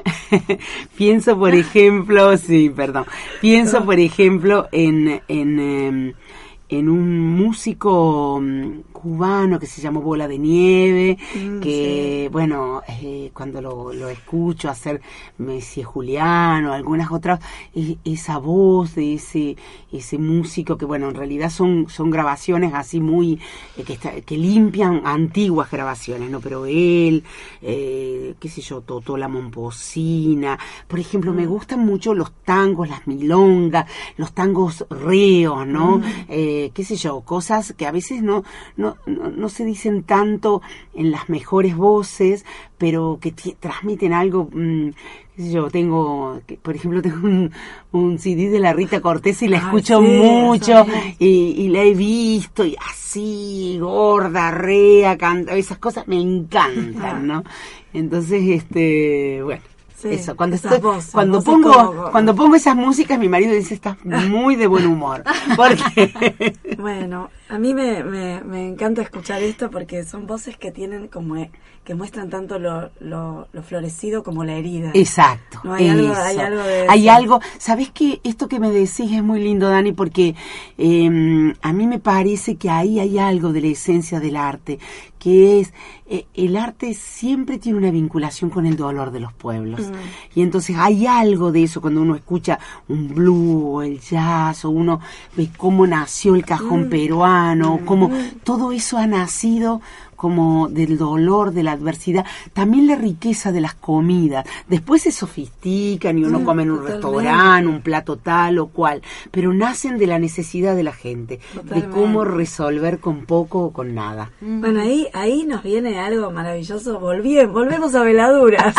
pienso 0.96 1.38
por 1.38 1.54
ejemplo, 1.64 2.36
sí, 2.36 2.70
perdón, 2.70 3.06
pienso 3.40 3.84
por 3.84 3.98
ejemplo 3.98 4.68
en, 4.72 5.20
en, 5.26 5.58
em, 5.58 6.12
en 6.68 6.88
un 6.88 7.20
músico 7.36 8.40
mm, 8.42 8.92
cubano 8.92 9.58
que 9.58 9.66
se 9.66 9.80
llamó 9.80 10.00
Bola 10.00 10.26
de 10.28 10.38
Nieve, 10.38 11.18
Mm, 11.36 11.60
que 11.60 12.28
bueno, 12.32 12.82
eh, 12.88 13.30
cuando 13.32 13.60
lo, 13.60 13.92
lo 13.92 14.08
escucho 14.08 14.68
hacer 14.68 15.00
Messi 15.38 15.82
Juliano, 15.82 16.72
algunas 16.72 17.10
otras, 17.12 17.40
e- 17.74 17.98
esa 18.04 18.38
voz 18.38 18.94
de 18.96 19.14
ese, 19.14 19.56
ese 19.92 20.18
músico 20.18 20.76
que 20.76 20.84
bueno, 20.84 21.08
en 21.08 21.14
realidad 21.14 21.50
son, 21.50 21.86
son 21.88 22.10
grabaciones 22.10 22.72
así 22.74 23.00
muy, 23.00 23.38
eh, 23.76 23.82
que, 23.84 23.92
está- 23.94 24.20
que 24.20 24.36
limpian 24.36 25.02
antiguas 25.04 25.70
grabaciones, 25.70 26.30
¿no? 26.30 26.40
Pero 26.40 26.66
él, 26.66 27.22
eh, 27.62 28.34
qué 28.40 28.48
sé 28.48 28.60
yo, 28.60 28.80
Totó 28.80 29.16
la 29.16 29.28
Momposina, 29.28 30.58
por 30.88 30.98
ejemplo, 30.98 31.32
me 31.32 31.46
gustan 31.46 31.80
mucho 31.80 32.14
los 32.14 32.32
tangos, 32.44 32.88
las 32.88 33.06
milongas, 33.06 33.86
los 34.16 34.32
tangos 34.32 34.84
reos, 34.90 35.66
¿no? 35.66 36.00
Eh, 36.56 36.70
qué 36.72 36.84
sé 36.84 36.96
yo, 36.96 37.20
cosas 37.20 37.74
que 37.74 37.86
a 37.86 37.92
veces 37.92 38.22
no, 38.22 38.42
no, 38.78 38.96
no, 39.04 39.28
no 39.28 39.48
se 39.50 39.62
dicen 39.66 40.04
tanto 40.04 40.62
en 40.94 41.10
las 41.10 41.28
mejores 41.28 41.76
voces, 41.76 42.46
pero 42.78 43.18
que 43.20 43.32
transmiten 43.32 44.14
algo, 44.14 44.48
mm, 44.50 44.88
qué 45.36 45.42
sé 45.42 45.50
yo, 45.50 45.68
tengo, 45.70 46.40
por 46.62 46.74
ejemplo, 46.74 47.02
tengo 47.06 47.26
un, 47.26 47.52
un 47.92 48.18
CD 48.18 48.48
de 48.48 48.58
la 48.58 48.72
Rita 48.72 49.02
Cortés 49.02 49.42
y 49.42 49.48
la 49.48 49.58
escucho 49.58 50.00
sí, 50.00 50.06
mucho 50.06 50.86
y, 51.18 51.26
y 51.28 51.68
la 51.68 51.82
he 51.82 51.94
visto 51.94 52.64
y 52.64 52.74
así, 52.88 53.76
gorda, 53.78 54.50
rea, 54.50 55.18
canta, 55.18 55.54
esas 55.56 55.76
cosas 55.76 56.08
me 56.08 56.18
encantan, 56.18 57.26
¿no? 57.26 57.44
Entonces, 57.92 58.42
este, 58.48 59.42
bueno. 59.42 59.75
Sí, 59.96 60.08
eso, 60.10 60.36
cuando 60.36 60.56
estoy, 60.56 60.78
cuando 61.12 61.42
pongo, 61.42 61.72
como- 61.72 62.10
cuando 62.10 62.34
pongo 62.34 62.54
esas 62.56 62.76
músicas, 62.76 63.18
mi 63.18 63.28
marido 63.30 63.54
dice 63.54 63.72
estás 63.74 63.96
muy 64.04 64.54
de 64.54 64.66
buen 64.66 64.86
humor, 64.86 65.24
porque 65.56 66.54
Bueno, 66.78 67.30
a 67.48 67.58
mí 67.58 67.74
me, 67.74 68.02
me, 68.04 68.42
me 68.42 68.66
encanta 68.68 69.02
escuchar 69.02 69.42
esto 69.42 69.70
porque 69.70 70.04
son 70.04 70.26
voces 70.26 70.56
que 70.56 70.70
tienen 70.72 71.08
como 71.08 71.36
e- 71.36 71.50
que 71.84 71.94
muestran 71.94 72.28
tanto 72.30 72.58
lo, 72.58 72.90
lo, 72.98 73.46
lo 73.52 73.62
florecido 73.62 74.24
como 74.24 74.42
la 74.42 74.54
herida. 74.54 74.90
Exacto. 74.94 75.60
No, 75.62 75.72
hay 75.74 75.88
algo- 75.88 76.14
hay 76.14 76.36
algo 76.38 76.62
de 76.64 76.86
Hay 76.88 77.02
eso. 77.08 77.16
algo- 77.16 77.40
¿Sabés 77.58 77.90
qué? 77.92 78.20
Esto 78.24 78.48
que 78.48 78.58
me 78.58 78.70
decís 78.72 79.12
es 79.12 79.22
muy 79.22 79.40
lindo, 79.40 79.68
Dani, 79.68 79.92
porque 79.92 80.34
eh, 80.78 81.54
a 81.62 81.72
mí 81.72 81.86
me 81.86 82.00
parece 82.00 82.56
que 82.56 82.70
ahí 82.70 82.98
hay 82.98 83.18
algo 83.18 83.52
de 83.52 83.60
la 83.60 83.68
esencia 83.68 84.18
del 84.18 84.36
arte, 84.36 84.80
que 85.20 85.60
es, 85.60 85.72
eh, 86.08 86.26
el 86.34 86.56
arte 86.56 86.92
siempre 86.94 87.58
tiene 87.58 87.78
una 87.78 87.90
vinculación 87.92 88.50
con 88.50 88.66
el 88.66 88.76
dolor 88.76 89.12
de 89.12 89.20
los 89.20 89.32
pueblos. 89.32 89.80
Mm. 89.80 90.38
Y 90.38 90.42
entonces 90.42 90.76
hay 90.78 91.06
algo 91.06 91.52
de 91.52 91.62
eso 91.64 91.80
cuando 91.80 92.02
uno 92.02 92.16
escucha 92.16 92.58
un 92.88 93.14
blues 93.14 93.62
o 93.64 93.82
el 93.82 94.00
jazz, 94.00 94.64
o 94.64 94.70
uno 94.70 95.00
ve 95.36 95.48
cómo 95.56 95.86
nació 95.86 96.34
el 96.34 96.44
cajón 96.44 96.86
Mm. 96.86 96.90
peruano, 96.90 97.35
cómo 97.84 98.10
todo 98.44 98.72
eso 98.72 98.98
ha 98.98 99.06
nacido 99.06 99.80
como 100.16 100.68
del 100.68 100.96
dolor, 100.96 101.52
de 101.52 101.62
la 101.62 101.72
adversidad, 101.72 102.24
también 102.54 102.86
la 102.86 102.96
riqueza 102.96 103.52
de 103.52 103.60
las 103.60 103.74
comidas. 103.74 104.46
Después 104.66 105.02
se 105.02 105.12
sofistican 105.12 106.18
y 106.18 106.24
uno 106.24 106.40
Mm, 106.40 106.44
come 106.44 106.62
en 106.62 106.70
un 106.70 106.78
totalmente. 106.78 107.06
restaurante, 107.06 107.68
un 107.68 107.82
plato 107.82 108.16
tal 108.16 108.58
o 108.58 108.68
cual, 108.68 109.02
pero 109.30 109.52
nacen 109.52 109.98
de 109.98 110.06
la 110.06 110.18
necesidad 110.18 110.74
de 110.74 110.82
la 110.84 110.92
gente, 110.94 111.38
de 111.64 111.84
cómo 111.90 112.24
resolver 112.24 112.98
con 112.98 113.26
poco 113.26 113.60
o 113.60 113.72
con 113.72 113.94
nada. 113.94 114.30
Bueno, 114.40 114.80
ahí, 114.80 115.06
ahí 115.12 115.44
nos 115.44 115.62
viene 115.62 115.98
algo 116.00 116.30
maravilloso. 116.30 116.98
Volvemos, 116.98 117.52
volvemos 117.52 117.94
a 117.94 118.02
veladuras 118.02 118.74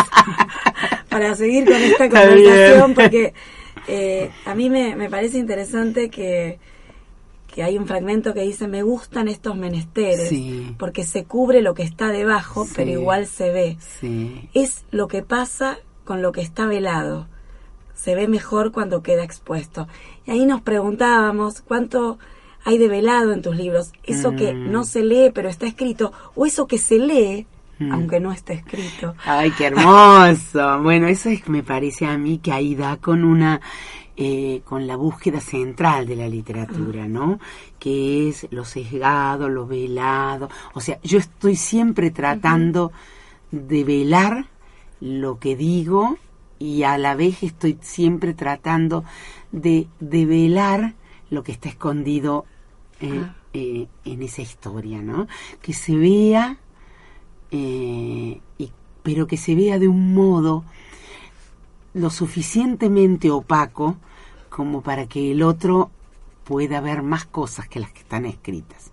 para 1.10 1.36
seguir 1.36 1.66
con 1.66 1.76
esta 1.76 2.10
conversación 2.10 2.94
porque 2.96 3.34
eh, 3.88 4.32
a 4.46 4.56
mí 4.56 4.70
me, 4.72 4.96
me 4.96 5.10
parece 5.10 5.38
interesante 5.38 6.10
que, 6.10 6.60
que 7.58 7.64
hay 7.64 7.76
un 7.80 7.88
fragmento 7.88 8.36
que 8.36 8.42
dice 8.42 8.68
me 8.68 8.84
gustan 8.84 9.28
estos 9.28 9.56
menesteres 9.56 10.30
Sí. 10.30 10.76
porque 10.78 11.04
se 11.04 11.24
cubre 11.24 11.64
lo 11.64 11.74
que 11.74 11.82
está 11.82 12.10
debajo 12.10 12.66
Sí. 12.66 12.74
pero 12.76 12.92
igual 12.92 13.26
se 13.26 13.50
ve. 13.52 13.78
Sí. 13.80 14.48
Es 14.54 14.86
lo 14.92 15.08
que 15.08 15.24
pasa 15.24 15.80
con 16.06 16.22
lo 16.22 16.32
que 16.32 16.42
está 16.42 16.68
velado. 16.68 17.26
Se 17.96 18.14
ve 18.14 18.28
mejor 18.28 18.72
cuando 18.72 19.02
queda 19.02 19.24
expuesto. 19.24 19.88
Y 20.28 20.32
ahí 20.32 20.46
nos 20.46 20.62
preguntábamos 20.62 21.62
cuánto 21.62 22.20
hay 22.64 22.78
de 22.78 22.90
velado 22.90 23.34
en 23.34 23.42
tus 23.42 23.56
libros. 23.56 23.92
Eso 24.04 24.36
que 24.36 24.54
Mm. 24.54 24.72
no 24.72 24.84
se 24.84 25.02
lee 25.02 25.32
pero 25.34 25.50
está 25.50 25.66
escrito. 25.66 26.14
O 26.36 26.46
eso 26.46 26.68
que 26.68 26.78
se 26.78 27.00
lee 27.00 27.48
Mm. 27.80 27.92
aunque 27.92 28.20
no 28.20 28.32
esté 28.32 28.54
escrito. 28.54 29.16
Ay, 29.26 29.50
qué 29.58 29.66
hermoso. 29.66 30.80
Bueno, 30.84 31.08
eso 31.08 31.30
es, 31.30 31.48
me 31.50 31.64
parece 31.64 32.06
a 32.06 32.20
mí 32.20 32.38
que 32.38 32.52
ahí 32.52 32.76
da 32.76 32.98
con 32.98 33.24
una, 33.24 33.62
eh, 34.20 34.62
con 34.66 34.88
la 34.88 34.96
búsqueda 34.96 35.40
central 35.40 36.08
de 36.08 36.16
la 36.16 36.28
literatura, 36.28 37.08
¿no? 37.08 37.40
Que 37.78 38.30
es 38.30 38.48
lo 38.50 38.66
sesgado, 38.66 39.48
lo 39.48 39.68
velado. 39.68 40.50
O 40.74 40.82
sea, 40.82 41.00
yo 41.04 41.20
estoy 41.20 41.56
siempre 41.56 42.10
tratando 42.10 42.92
de 43.52 43.84
velar 43.84 44.48
lo 45.00 45.38
que 45.38 45.56
digo 45.56 46.18
y 46.58 46.82
a 46.82 46.98
la 46.98 47.14
vez 47.14 47.44
estoy 47.44 47.78
siempre 47.82 48.34
tratando 48.34 49.04
de, 49.52 49.88
de 50.00 50.26
velar 50.26 50.96
lo 51.30 51.44
que 51.44 51.52
está 51.52 51.70
escondido 51.70 52.46
eh, 53.00 53.22
Ah. 53.24 53.36
eh, 53.54 53.88
en 54.06 54.24
esa 54.24 54.42
historia, 54.42 55.02
¿no? 55.04 55.28
Que 55.62 55.74
se 55.74 55.96
vea 55.96 56.58
y, 57.52 58.42
pero 59.04 59.28
que 59.28 59.38
se 59.38 59.54
vea 59.56 59.78
de 59.80 59.88
un 59.88 60.14
modo 60.14 60.64
lo 61.94 62.10
suficientemente 62.10 63.30
opaco 63.32 63.98
como 64.50 64.82
para 64.82 65.08
que 65.08 65.32
el 65.32 65.44
otro 65.44 65.90
pueda 66.44 66.82
ver 66.82 67.02
más 67.04 67.26
cosas 67.26 67.68
que 67.68 67.80
las 67.80 67.92
que 67.92 68.00
están 68.00 68.26
escritas. 68.26 68.92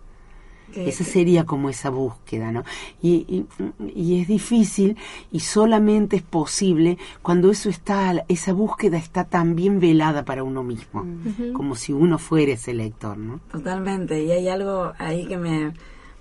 Esa 0.74 1.04
sería 1.04 1.44
como 1.44 1.68
esa 1.70 1.88
búsqueda, 1.90 2.50
¿no? 2.50 2.64
Y, 3.00 3.24
y- 3.28 3.46
y 3.94 4.20
es 4.20 4.26
difícil 4.26 4.96
y 5.30 5.38
solamente 5.40 6.16
es 6.16 6.22
posible 6.22 6.98
cuando 7.22 7.50
eso 7.52 7.68
está, 7.68 8.24
esa 8.26 8.52
búsqueda 8.52 8.96
está 8.96 9.22
tan 9.24 9.54
bien 9.54 9.78
velada 9.78 10.24
para 10.24 10.42
uno 10.42 10.64
mismo, 10.64 11.06
como 11.52 11.76
si 11.76 11.92
uno 11.92 12.18
fuera 12.18 12.54
ese 12.54 12.74
lector, 12.74 13.16
¿no? 13.16 13.38
Totalmente. 13.52 14.24
Y 14.24 14.32
hay 14.32 14.48
algo 14.48 14.92
ahí 14.98 15.26
que 15.26 15.38
me... 15.38 15.74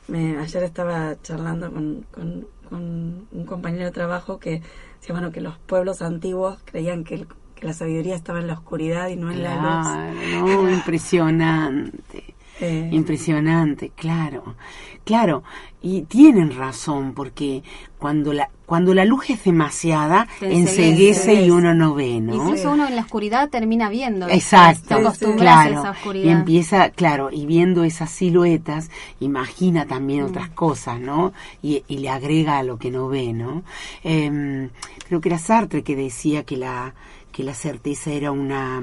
me- 0.08 0.38
ayer 0.38 0.63
estaba 0.63 1.19
charlando 1.24 1.72
con, 1.74 2.06
con- 2.13 2.46
con 2.69 3.28
un 3.32 3.46
compañero 3.48 3.86
de 3.86 3.91
trabajo 3.91 4.38
que 4.39 4.62
decía, 5.00 5.13
bueno, 5.15 5.32
que 5.32 5.41
los 5.41 5.58
pueblos 5.58 6.02
antiguos 6.04 6.60
creían 6.65 7.04
que, 7.04 7.15
el- 7.15 7.28
que 7.28 7.34
la 7.63 7.73
sabiduría 7.73 8.15
estaba 8.15 8.39
en 8.39 8.47
la 8.47 8.54
oscuridad 8.54 9.08
y 9.10 9.15
no 9.15 9.32
en 9.32 9.41
la 9.43 9.56
luz. 9.56 10.41
No, 10.41 10.69
impresionante. 10.69 12.23
Eh, 12.62 12.89
Impresionante, 12.91 13.91
claro, 13.95 14.56
claro, 15.04 15.43
y 15.82 16.04
tienen 16.04 16.56
razón 16.56 17.13
porque 17.15 17.63
cuando 17.97 18.32
la 18.32 18.47
cuando 18.67 18.93
la 18.93 19.06
luz 19.06 19.32
es 19.32 19.43
demasiada 19.43 20.28
enseguece 20.39 21.34
y 21.34 21.49
uno 21.49 21.73
no 21.73 21.95
ve, 21.95 22.21
¿no? 22.21 22.36
Incluso 22.36 22.71
uno 22.71 22.88
en 22.88 22.95
la 22.95 23.02
oscuridad 23.02 23.49
termina 23.49 23.89
viendo. 23.89 24.30
Exacto, 24.30 24.97
claro. 25.36 25.78
a 25.78 25.80
esa 25.82 25.91
oscuridad. 25.91 26.26
Y 26.26 26.30
empieza, 26.30 26.89
claro, 26.91 27.30
y 27.32 27.47
viendo 27.47 27.84
esas 27.84 28.12
siluetas, 28.12 28.91
imagina 29.19 29.88
también 29.88 30.21
Mm. 30.23 30.28
otras 30.28 30.49
cosas, 30.49 30.99
¿no? 30.99 31.34
Y, 31.63 31.84
y 31.88 31.97
le 31.97 32.10
agrega 32.10 32.60
a 32.60 32.63
lo 32.63 32.78
que 32.78 32.91
no 32.91 33.08
ve, 33.08 33.34
¿no? 33.34 33.63
Em, 34.04 34.69
creo 35.08 35.19
que 35.21 35.30
era 35.30 35.39
Sartre 35.39 35.84
que 35.84 35.95
decía 35.95 36.43
que 36.43 36.56
la 36.56 36.93
que 37.34 37.43
la 37.43 37.54
certeza 37.54 38.12
era 38.12 38.32
una, 38.32 38.82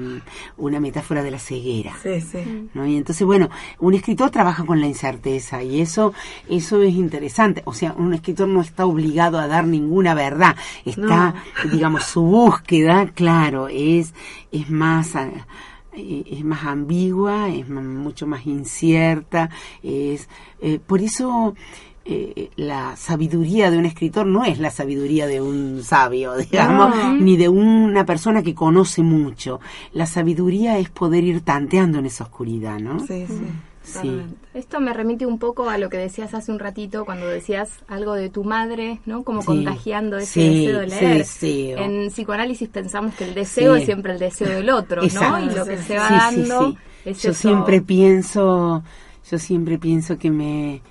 una 0.57 0.79
metáfora 0.79 1.23
de 1.23 1.31
la 1.31 1.39
ceguera. 1.39 1.95
sí, 2.03 2.21
sí. 2.21 2.69
¿no? 2.73 2.85
Y 2.85 2.97
entonces, 2.97 3.25
bueno, 3.25 3.49
un 3.79 3.95
escritor 3.95 4.29
trabaja 4.29 4.65
con 4.65 4.79
la 4.81 4.87
incerteza 4.87 5.63
y 5.63 5.81
eso, 5.81 6.13
eso 6.49 6.81
es 6.83 6.93
interesante. 6.93 7.63
O 7.65 7.73
sea, 7.73 7.93
un 7.93 8.13
escritor 8.13 8.47
no 8.47 8.61
está 8.61 8.85
obligado 8.85 9.39
a 9.39 9.47
dar 9.47 9.65
ninguna 9.65 10.13
verdad. 10.13 10.55
Está, 10.85 11.33
digamos, 11.71 12.03
su 12.03 12.21
búsqueda, 12.21 13.07
claro, 13.15 13.69
es, 13.69 14.13
es 14.51 14.69
más, 14.69 15.15
eh, 15.15 16.23
es 16.29 16.43
más 16.43 16.65
ambigua, 16.65 17.49
es 17.49 17.69
mucho 17.69 18.27
más 18.27 18.45
incierta, 18.45 19.49
es, 19.81 20.27
eh, 20.61 20.79
por 20.85 21.01
eso, 21.01 21.55
eh, 22.03 22.49
la 22.55 22.95
sabiduría 22.95 23.69
de 23.69 23.77
un 23.77 23.85
escritor 23.85 24.25
no 24.25 24.43
es 24.43 24.59
la 24.59 24.71
sabiduría 24.71 25.27
de 25.27 25.39
un 25.41 25.83
sabio, 25.83 26.35
digamos, 26.51 26.95
No. 26.95 27.13
ni 27.15 27.37
de 27.37 27.47
una 27.49 28.05
persona 28.05 28.41
que 28.43 28.55
conoce 28.55 29.03
mucho. 29.03 29.59
La 29.93 30.05
sabiduría 30.07 30.79
es 30.79 30.89
poder 30.89 31.23
ir 31.23 31.41
tanteando 31.41 31.99
en 31.99 32.05
esa 32.07 32.23
oscuridad, 32.23 32.79
¿no? 32.79 32.99
Sí, 33.01 33.25
sí. 33.27 33.39
Sí. 33.83 33.93
totalmente. 33.93 34.35
Esto 34.53 34.79
me 34.79 34.93
remite 34.93 35.25
un 35.25 35.39
poco 35.39 35.67
a 35.67 35.79
lo 35.79 35.89
que 35.89 35.97
decías 35.97 36.35
hace 36.35 36.51
un 36.51 36.59
ratito 36.59 37.03
cuando 37.03 37.25
decías 37.27 37.69
algo 37.87 38.13
de 38.13 38.29
tu 38.29 38.43
madre, 38.43 38.99
¿no? 39.07 39.23
Como 39.23 39.41
Sí. 39.41 39.47
contagiando 39.47 40.17
ese 40.17 40.27
Sí, 40.33 40.65
deseo 40.67 40.79
de 40.81 40.85
ese 40.85 41.01
leer. 41.01 41.17
deseo. 41.17 41.77
En 41.79 42.07
psicoanálisis 42.09 42.69
pensamos 42.69 43.15
que 43.15 43.23
el 43.23 43.33
deseo 43.33 43.73
Sí. 43.75 43.79
es 43.81 43.85
siempre 43.85 44.13
el 44.13 44.19
deseo 44.19 44.49
del 44.49 44.69
otro, 44.69 45.03
Exacto. 45.03 45.39
¿no? 45.39 45.51
Y 45.51 45.55
lo 45.55 45.65
que 45.65 45.77
se 45.77 45.97
va 45.97 46.07
Sí, 46.29 46.35
sí, 46.35 46.41
dando 46.49 46.71
sí. 46.71 46.77
es 47.05 47.23
Yo 47.23 47.31
eso. 47.31 47.39
siempre 47.41 47.81
pienso, 47.81 48.83
yo 49.31 49.39
siempre 49.39 49.79
pienso 49.79 50.17
que 50.19 50.29
me 50.29 50.81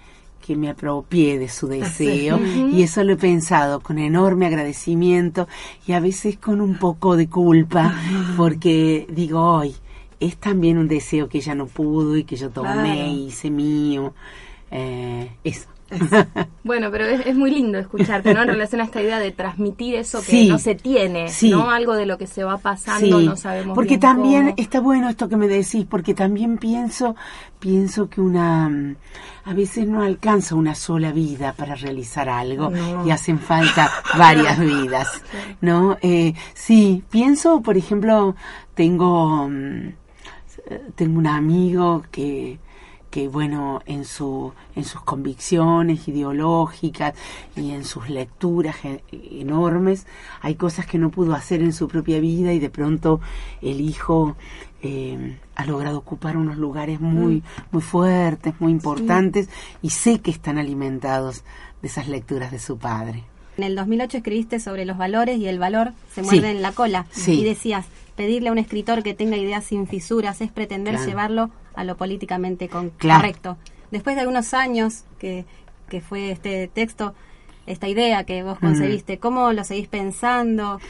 que 0.51 0.57
me 0.57 0.69
apropié 0.69 1.39
de 1.39 1.49
su 1.49 1.69
deseo 1.69 2.41
y 2.73 2.83
eso 2.83 3.05
lo 3.05 3.13
he 3.13 3.17
pensado 3.17 3.79
con 3.79 4.01
enorme 4.01 4.47
agradecimiento 4.47 5.47
y 5.87 5.93
a 5.93 6.01
veces 6.01 6.39
con 6.39 6.61
un 6.61 6.77
poco 6.77 7.15
de 7.17 7.29
culpa 7.29 7.95
porque 8.37 9.07
digo 9.09 9.41
hoy 9.41 9.77
es 10.19 10.37
también 10.39 10.77
un 10.77 10.89
deseo 10.89 11.29
que 11.29 11.39
ella 11.39 11.55
no 11.55 11.67
pudo 11.67 12.17
y 12.17 12.25
que 12.25 12.35
yo 12.35 12.51
tomé 12.51 12.73
Claro. 12.73 12.89
y 13.13 13.27
hice 13.29 13.49
mío. 13.49 14.13
Eh, 14.73 15.31
eso. 15.45 15.69
Bueno, 16.63 16.91
pero 16.91 17.07
es, 17.07 17.27
es 17.27 17.35
muy 17.35 17.51
lindo 17.51 17.79
escucharte, 17.79 18.35
¿no? 18.35 18.43
En 18.43 18.49
relación 18.49 18.81
a 18.83 18.85
esta 18.85 19.01
idea 19.03 19.19
de 19.19 19.33
transmitir 19.33 19.95
eso 19.95 20.19
que 20.21 20.27
Sí. 20.27 20.49
no 20.49 20.59
se 20.59 20.75
tiene, 20.75 21.29
Sí. 21.31 21.51
¿no? 21.51 21.71
Algo 21.71 21.95
de 21.95 22.07
lo 22.07 22.19
que 22.19 22.27
se 22.27 22.45
va 22.45 22.59
pasando, 22.59 23.19
Sí, 23.19 23.27
no 23.27 23.37
sabemos 23.37 23.75
porque 23.75 23.91
bien 23.97 24.01
también 24.01 24.43
cómo. 24.51 24.55
está 24.59 24.81
bueno 24.81 25.09
esto 25.09 25.29
que 25.29 25.37
me 25.37 25.49
decís, 25.49 25.87
porque 25.89 26.15
también 26.15 26.59
pienso, 26.59 27.17
pienso 27.59 28.09
que 28.11 28.21
una, 28.21 28.71
a 29.45 29.55
veces 29.55 29.87
no 29.89 30.03
alcanza 30.03 30.55
una 30.55 30.75
sola 30.75 31.13
vida 31.13 31.55
para 31.55 31.75
realizar 31.75 32.29
algo 32.29 32.71
No. 32.71 33.07
y 33.07 33.11
hacen 33.11 33.39
falta 33.41 33.91
varias 34.19 34.59
vidas, 34.61 35.09
¿no? 35.63 35.97
Eh, 36.03 36.35
sí, 36.55 37.03
pienso, 37.11 37.63
por 37.63 37.77
ejemplo, 37.79 38.37
tengo, 38.75 39.49
mm, 39.49 39.93
tengo 40.95 41.19
un 41.19 41.27
amigo 41.27 42.05
que 42.13 42.59
que 43.11 43.27
bueno 43.29 43.83
en 43.87 44.05
su 44.05 44.53
en 44.77 44.85
sus 44.85 45.01
convicciones 45.03 46.07
ideológicas 46.09 47.15
y 47.57 47.73
en 47.73 47.85
sus 47.85 48.09
lecturas 48.09 48.77
enormes 49.13 50.07
hay 50.41 50.55
cosas 50.55 50.87
que 50.87 50.99
no 50.99 51.11
pudo 51.11 51.35
hacer 51.35 51.61
en 51.63 51.73
su 51.73 51.89
propia 51.89 52.21
vida 52.21 52.53
y 52.53 52.59
de 52.59 52.71
pronto 52.71 53.21
el 53.63 53.81
hijo 53.81 54.37
eh, 54.83 55.37
ha 55.57 55.67
logrado 55.67 55.99
ocupar 55.99 56.37
unos 56.37 56.57
lugares 56.57 57.01
muy 57.01 57.43
muy 57.71 57.83
fuertes 57.83 58.55
muy 58.61 58.73
importantes 58.73 59.49
y 59.83 59.91
sé 59.91 60.21
que 60.21 60.31
están 60.31 60.59
alimentados 60.59 61.43
de 61.83 61.89
esas 61.89 62.09
lecturas 62.09 62.51
de 62.53 62.59
su 62.59 62.79
padre 62.79 63.25
En 63.59 63.65
el 63.65 63.75
2008 63.75 64.19
escribiste 64.19 64.61
sobre 64.61 64.85
los 64.85 64.97
valores 64.97 65.39
y 65.39 65.47
el 65.49 65.59
valor 65.59 65.93
se 66.15 66.23
Sí. 66.23 66.31
muerde 66.31 66.51
en 66.53 66.63
la 66.63 66.73
cola. 66.73 67.07
Sí. 67.11 67.41
Y 67.41 67.45
decías, 67.45 67.85
pedirle 68.17 68.49
a 68.49 68.53
un 68.53 68.59
escritor 68.59 69.03
que 69.03 69.13
tenga 69.15 69.37
ideas 69.37 69.65
sin 69.65 69.87
fisuras 69.87 70.41
es 70.41 70.51
pretender 70.51 70.95
Claro. 70.95 71.09
llevarlo 71.09 71.51
a 71.75 71.85
lo 71.85 71.97
políticamente 71.97 72.69
con- 72.69 72.91
Claro. 72.91 73.21
correcto. 73.21 73.57
Después 73.91 74.15
de 74.17 74.21
algunos 74.23 74.55
años 74.55 75.05
que, 75.19 75.45
que 75.89 76.01
fue 76.01 76.31
este 76.31 76.69
texto, 76.69 77.15
esta 77.67 77.89
idea 77.89 78.25
que 78.25 78.43
vos 78.43 78.59
concebiste, 78.59 79.19
¿cómo 79.19 79.53
lo 79.53 79.65
seguís 79.65 79.89
pensando? 79.89 80.81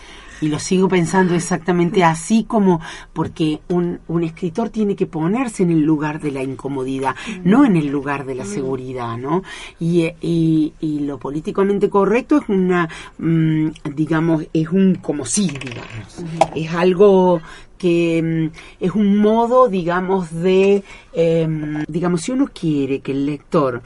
y 0.43 0.49
lo 0.49 0.59
sigo 0.59 0.89
pensando 0.89 1.35
exactamente 1.35 2.03
así 2.03 2.45
como 2.45 2.81
porque 3.13 3.61
un, 3.69 4.01
un 4.09 4.25
escritor 4.25 4.71
tiene 4.71 4.97
que 4.97 5.05
ponerse 5.07 5.63
en 5.65 5.71
el 5.71 5.83
lugar 5.83 6.19
de 6.19 6.31
la 6.33 6.43
incomodidad, 6.43 7.15
no 7.45 7.67
en 7.67 7.77
el 7.77 7.89
lugar 7.89 8.25
de 8.25 8.35
la 8.37 8.47
seguridad, 8.47 9.19
¿no? 9.19 9.43
Y, 9.79 10.07
y, 10.23 10.73
y 10.81 11.01
lo 11.01 11.19
políticamente 11.19 11.91
correcto 11.91 12.39
es 12.39 12.49
una, 12.49 12.89
mm, 13.19 13.69
digamos, 13.95 14.45
es 14.55 14.69
un 14.71 14.95
como 14.95 15.27
sí, 15.27 15.47
digamos, 15.63 16.25
es 16.55 16.73
algo 16.73 17.43
que 17.81 18.23
mm, 18.23 18.85
es 18.85 18.93
un 18.93 19.17
modo, 19.17 19.69
digamos, 19.69 20.31
de, 20.33 20.85
em, 21.15 21.83
digamos, 21.89 22.21
si 22.21 22.33
uno 22.33 22.49
quiere 22.53 23.01
que 23.01 23.13
el 23.13 23.25
lector 23.25 23.83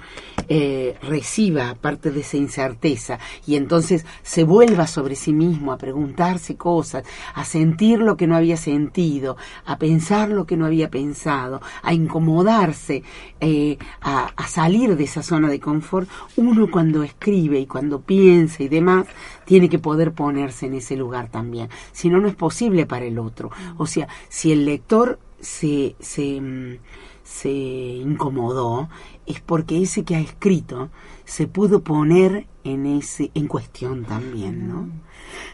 eh, 0.48 0.98
reciba 1.02 1.74
parte 1.80 2.10
de 2.10 2.20
esa 2.20 2.36
incerteza 2.36 3.18
y 3.46 3.54
entonces 3.54 4.04
se 4.22 4.42
vuelva 4.42 4.88
sobre 4.88 5.14
sí 5.14 5.32
mismo 5.32 5.72
a 5.72 5.78
preguntarse 5.78 6.56
cosas, 6.56 7.04
a 7.34 7.44
sentir 7.44 8.00
lo 8.00 8.16
que 8.16 8.26
no 8.26 8.36
había 8.36 8.56
sentido, 8.56 9.36
a 9.64 9.78
pensar 9.78 10.28
lo 10.28 10.44
que 10.44 10.56
no 10.56 10.66
había 10.66 10.90
pensado, 10.90 11.62
a 11.82 11.94
incomodarse, 11.94 13.04
eh, 13.40 13.78
a, 14.00 14.32
a 14.36 14.46
salir 14.48 14.96
de 14.96 15.04
esa 15.04 15.22
zona 15.22 15.48
de 15.48 15.60
confort, 15.60 16.08
uno 16.36 16.68
cuando 16.68 17.04
escribe 17.04 17.60
y 17.60 17.66
cuando 17.66 18.00
piensa 18.00 18.64
y 18.64 18.68
demás, 18.68 19.06
tiene 19.44 19.68
que 19.68 19.78
poder 19.78 20.12
ponerse 20.12 20.66
en 20.66 20.74
ese 20.74 20.96
lugar 20.96 21.28
también. 21.28 21.68
Si 21.92 22.08
no, 22.08 22.20
no 22.20 22.28
es 22.28 22.34
posible 22.34 22.86
para 22.86 23.04
el 23.04 23.18
otro. 23.18 23.50
O 23.76 23.86
sea, 23.86 24.08
si 24.28 24.52
el 24.52 24.64
lector 24.64 25.18
se, 25.40 25.96
se, 26.00 26.40
mm, 26.40 26.78
se 27.22 27.50
incomodó, 27.50 28.88
es 29.26 29.40
porque 29.40 29.82
ese 29.82 30.04
que 30.04 30.16
ha 30.16 30.20
escrito 30.20 30.90
se 31.24 31.46
pudo 31.46 31.80
poner 31.82 32.46
en 32.64 32.86
ese 32.86 33.30
en 33.34 33.46
cuestión 33.46 34.04
también, 34.04 34.68
¿no? 34.68 34.88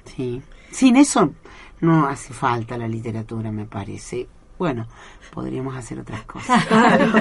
Sí. 0.04 0.42
Sin 0.70 0.96
eso 0.96 1.32
no 1.80 2.06
hace 2.06 2.32
falta 2.32 2.76
la 2.78 2.88
literatura, 2.88 3.50
me 3.50 3.64
parece. 3.64 4.28
Bueno, 4.58 4.86
podríamos 5.30 5.76
hacer 5.76 5.98
otras 6.00 6.22
cosas. 6.24 6.64
Claro. 6.68 7.12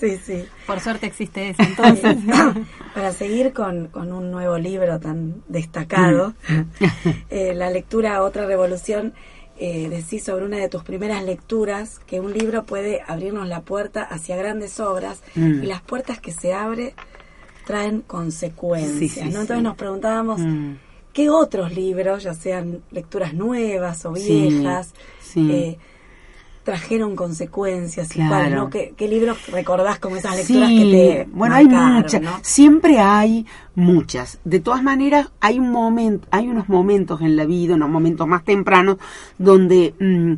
sí, 0.00 0.16
sí. 0.24 0.44
Por 0.66 0.80
suerte 0.80 1.06
existe 1.06 1.50
eso, 1.50 1.62
entonces. 1.62 2.16
Para 2.94 3.12
seguir 3.12 3.52
con, 3.52 3.88
con 3.88 4.12
un 4.12 4.30
nuevo 4.30 4.58
libro 4.58 4.98
tan 5.00 5.42
destacado, 5.48 6.34
eh, 7.30 7.54
la 7.54 7.70
lectura 7.70 8.22
Otra 8.22 8.46
Revolución, 8.46 9.12
eh, 9.60 9.88
decís 9.88 10.22
sobre 10.24 10.44
una 10.44 10.56
de 10.58 10.68
tus 10.68 10.84
primeras 10.84 11.24
lecturas 11.24 11.98
que 12.06 12.20
un 12.20 12.32
libro 12.32 12.62
puede 12.64 13.02
abrirnos 13.06 13.48
la 13.48 13.62
puerta 13.62 14.02
hacia 14.02 14.36
grandes 14.36 14.78
obras 14.80 15.20
Mm. 15.34 15.62
y 15.64 15.66
las 15.66 15.80
puertas 15.82 16.20
que 16.20 16.30
se 16.32 16.52
abren 16.54 16.92
traen 17.66 18.00
consecuencias. 18.02 18.98
Sí, 18.98 19.08
sí, 19.08 19.20
¿no? 19.20 19.30
sí. 19.30 19.36
Entonces 19.40 19.62
nos 19.62 19.76
preguntábamos, 19.76 20.40
Mm. 20.40 20.74
¿qué 21.12 21.28
otros 21.28 21.74
libros, 21.74 22.22
ya 22.22 22.34
sean 22.34 22.82
lecturas 22.92 23.34
nuevas 23.34 24.04
o 24.06 24.14
Sí, 24.14 24.48
viejas, 24.48 24.94
sí. 25.20 25.50
eh, 25.52 25.78
trajeron 26.68 27.16
consecuencias? 27.16 28.10
y 28.10 28.18
Claro. 28.18 28.68
¿Qué, 28.68 28.92
qué 28.94 29.08
libros 29.08 29.38
recordás 29.46 29.98
como 29.98 30.16
esas 30.16 30.36
lecturas 30.36 30.68
que 30.68 31.24
te 31.24 31.28
bueno, 31.32 31.54
hay 31.54 31.66
muchas, 31.66 32.20
¿no? 32.20 32.38
siempre 32.42 32.98
hay 32.98 33.46
muchas. 33.74 34.38
De 34.44 34.60
todas 34.60 34.82
maneras, 34.82 35.30
hay 35.40 35.58
un 35.58 35.70
momento, 35.70 36.28
hay 36.30 36.46
unos 36.46 36.68
momentos 36.68 37.22
en 37.22 37.36
la 37.36 37.46
vida, 37.46 37.74
unos 37.74 37.88
momentos 37.88 38.26
más 38.26 38.44
tempranos, 38.44 38.98
donde 39.38 39.94
mm, 39.98 40.32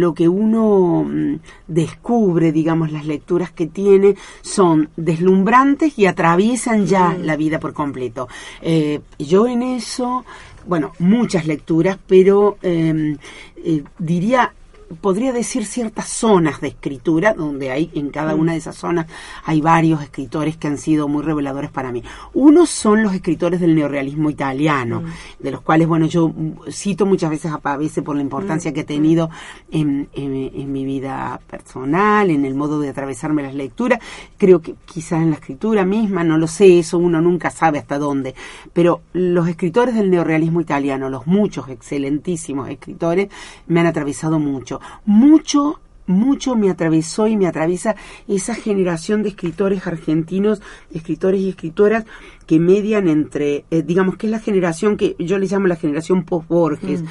lo 0.00 0.14
que 0.14 0.30
uno 0.30 1.04
mm, 1.06 1.40
descubre, 1.66 2.52
digamos, 2.52 2.90
las 2.90 3.04
lecturas 3.04 3.50
que 3.50 3.66
tiene, 3.66 4.14
son 4.40 4.88
deslumbrantes 4.96 5.98
y 5.98 6.06
atraviesan 6.06 6.86
ya 6.86 7.10
Mm. 7.10 7.22
la 7.24 7.36
vida 7.36 7.60
por 7.60 7.74
completo. 7.74 8.28
Eh, 8.62 9.00
yo 9.18 9.46
en 9.46 9.60
eso, 9.62 10.24
bueno, 10.66 10.92
muchas 11.00 11.46
lecturas, 11.46 11.98
pero 12.06 12.56
eh, 12.62 13.14
eh, 13.62 13.82
diría 13.98 14.52
podría 15.00 15.32
decir 15.32 15.64
ciertas 15.66 16.08
zonas 16.08 16.60
de 16.60 16.68
escritura, 16.68 17.34
donde 17.34 17.70
hay 17.70 17.90
en 17.94 18.10
cada 18.10 18.34
una 18.34 18.52
de 18.52 18.58
esas 18.58 18.76
zonas 18.76 19.06
hay 19.44 19.60
varios 19.60 20.02
escritores 20.02 20.56
que 20.56 20.68
han 20.68 20.78
sido 20.78 21.08
muy 21.08 21.22
reveladores 21.22 21.70
para 21.70 21.90
mí. 21.92 22.02
Unos 22.34 22.70
son 22.70 23.02
los 23.02 23.14
escritores 23.14 23.60
del 23.60 23.74
neorrealismo 23.74 24.30
italiano, 24.30 25.02
de 25.38 25.50
los 25.50 25.60
cuales, 25.62 25.88
bueno, 25.88 26.06
yo 26.06 26.28
mm, 26.28 26.70
cito 26.70 27.04
muchas 27.06 27.30
veces 27.30 27.52
a 27.52 27.58
Pavese 27.58 28.02
por 28.02 28.16
la 28.16 28.22
importancia 28.22 28.72
que 28.72 28.80
ha 28.80 28.86
tenido 28.86 29.28
en, 29.70 30.08
en- 30.12 30.50
en 30.54 30.72
mi 30.72 30.84
vida 30.84 31.40
personal, 31.48 32.30
en 32.30 32.44
el 32.44 32.54
modo 32.54 32.80
de 32.80 32.88
atravesarme 32.88 33.42
las 33.42 33.54
lecturas. 33.54 33.98
Creo 34.38 34.60
que 34.62 34.74
quizás 34.84 35.22
en 35.22 35.30
la 35.30 35.36
escritura 35.36 35.84
misma, 35.84 36.22
no 36.24 36.38
lo 36.38 36.46
sé, 36.46 36.78
eso 36.78 36.98
uno 36.98 37.20
nunca 37.20 37.50
sabe 37.50 37.78
hasta 37.78 37.98
dónde, 37.98 38.34
pero 38.72 39.00
los 39.12 39.48
escritores 39.48 39.94
del 39.94 40.10
neorrealismo 40.10 40.60
italiano, 40.60 41.10
los 41.10 41.26
muchos 41.26 41.68
excelentísimos 41.68 42.68
escritores, 42.68 43.28
me 43.66 43.80
han 43.80 43.86
atravesado 43.86 44.38
mucho. 44.38 44.75
Mucho, 45.04 45.80
mucho 46.06 46.56
me 46.56 46.70
atravesó 46.70 47.26
y 47.26 47.36
me 47.36 47.46
atraviesa 47.46 47.96
esa 48.28 48.54
generación 48.54 49.22
de 49.22 49.30
escritores 49.30 49.86
argentinos, 49.86 50.62
escritores 50.92 51.40
y 51.40 51.48
escritoras 51.50 52.04
que 52.46 52.60
median 52.60 53.08
entre, 53.08 53.64
eh, 53.70 53.82
digamos 53.82 54.16
que 54.16 54.26
es 54.26 54.30
la 54.30 54.38
generación 54.38 54.96
que 54.96 55.16
yo 55.18 55.38
le 55.38 55.46
llamo 55.46 55.66
la 55.66 55.76
generación 55.76 56.24
post-Borges, 56.24 57.02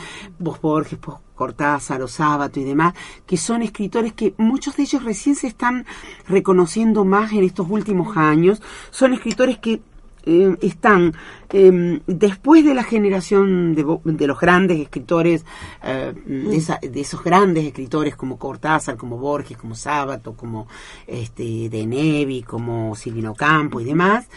post-Borges, 0.42 1.00
post-Cortázar, 1.00 2.02
o 2.02 2.08
Sábato 2.08 2.60
y 2.60 2.64
demás, 2.64 2.94
que 3.26 3.38
son 3.38 3.62
escritores 3.62 4.14
que 4.14 4.34
muchos 4.38 4.78
de 4.78 4.84
ellos 4.84 5.04
recién 5.04 5.36
se 5.36 5.48
están 5.48 5.86
reconociendo 6.28 7.04
más 7.04 7.34
en 7.34 7.44
estos 7.44 7.68
últimos 7.70 8.16
años, 8.16 8.62
son 8.92 9.14
escritores 9.14 9.58
que 9.58 9.82
eh, 10.26 10.56
están. 10.62 11.14
Eh, 11.52 12.02
después 12.08 12.66
de 12.66 12.74
la 12.74 12.84
generación 12.84 13.76
de, 13.76 13.86
de 14.04 14.28
los 14.28 14.40
grandes 14.40 14.80
escritores, 14.80 15.46
eh, 15.84 16.14
de, 16.26 16.56
esa- 16.58 16.80
de 16.82 17.00
esos 17.02 17.24
grandes 17.24 17.66
escritores 17.66 18.16
como 18.16 18.38
Cortázar, 18.38 18.98
como 18.98 19.18
Borges, 19.18 19.58
como 19.58 19.76
Sábato, 19.76 20.34
como 20.34 20.68
este, 21.08 21.70
De 21.70 21.86
Nevi, 21.86 22.44
como 22.44 22.96
Silvino 22.96 23.34
Campo 23.36 23.80
y 23.80 23.86
demás, 23.86 24.28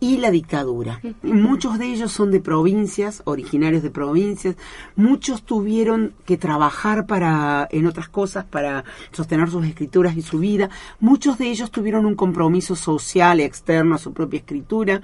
y 0.00 0.18
la 0.18 0.30
dictadura. 0.30 1.00
Muchos 1.22 1.78
de 1.78 1.86
ellos 1.86 2.12
son 2.12 2.30
de 2.30 2.40
provincias, 2.40 3.22
originarios 3.24 3.82
de 3.82 3.90
provincias, 3.90 4.56
muchos 4.96 5.42
tuvieron 5.42 6.14
que 6.26 6.36
trabajar 6.36 7.06
para 7.06 7.66
en 7.70 7.86
otras 7.86 8.08
cosas 8.08 8.44
para 8.44 8.84
sostener 9.12 9.50
sus 9.50 9.64
escrituras 9.66 10.16
y 10.16 10.22
su 10.22 10.38
vida, 10.38 10.70
muchos 11.00 11.38
de 11.38 11.48
ellos 11.48 11.70
tuvieron 11.70 12.06
un 12.06 12.14
compromiso 12.14 12.76
social 12.76 13.40
externo 13.40 13.94
a 13.94 13.98
su 13.98 14.12
propia 14.12 14.38
escritura 14.38 15.02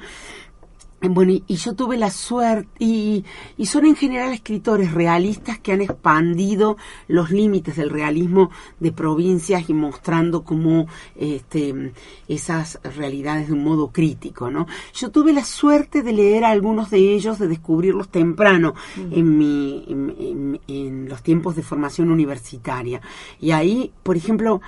Bueno, 1.02 1.32
y, 1.32 1.42
y 1.46 1.56
yo 1.56 1.74
tuve 1.74 1.96
la 1.96 2.10
suerte, 2.10 2.68
y, 2.78 3.24
y 3.56 3.64
son 3.66 3.86
en 3.86 3.96
general 3.96 4.34
escritores 4.34 4.92
realistas 4.92 5.58
que 5.58 5.72
han 5.72 5.80
expandido 5.80 6.76
los 7.08 7.30
límites 7.30 7.76
del 7.76 7.88
realismo 7.88 8.50
de 8.80 8.92
provincias 8.92 9.70
y 9.70 9.72
mostrando 9.72 10.44
como 10.44 10.88
este, 11.16 11.94
esas 12.28 12.80
realidades 12.96 13.46
de 13.46 13.54
un 13.54 13.64
modo 13.64 13.88
crítico, 13.92 14.50
¿no? 14.50 14.66
Yo 14.92 15.10
tuve 15.10 15.32
la 15.32 15.44
suerte 15.44 16.02
de 16.02 16.12
leer 16.12 16.44
a 16.44 16.50
algunos 16.50 16.90
de 16.90 16.98
ellos, 17.14 17.38
de 17.38 17.48
descubrirlos 17.48 18.10
temprano 18.10 18.74
en, 19.10 19.38
mi, 19.38 19.84
en, 19.88 20.14
en- 20.18 20.60
en 20.68 21.08
los 21.08 21.22
tiempos 21.22 21.56
de 21.56 21.62
formación 21.62 22.10
universitaria. 22.10 23.00
Y 23.40 23.52
ahí, 23.52 23.90
por 24.02 24.18
ejemplo, 24.18 24.60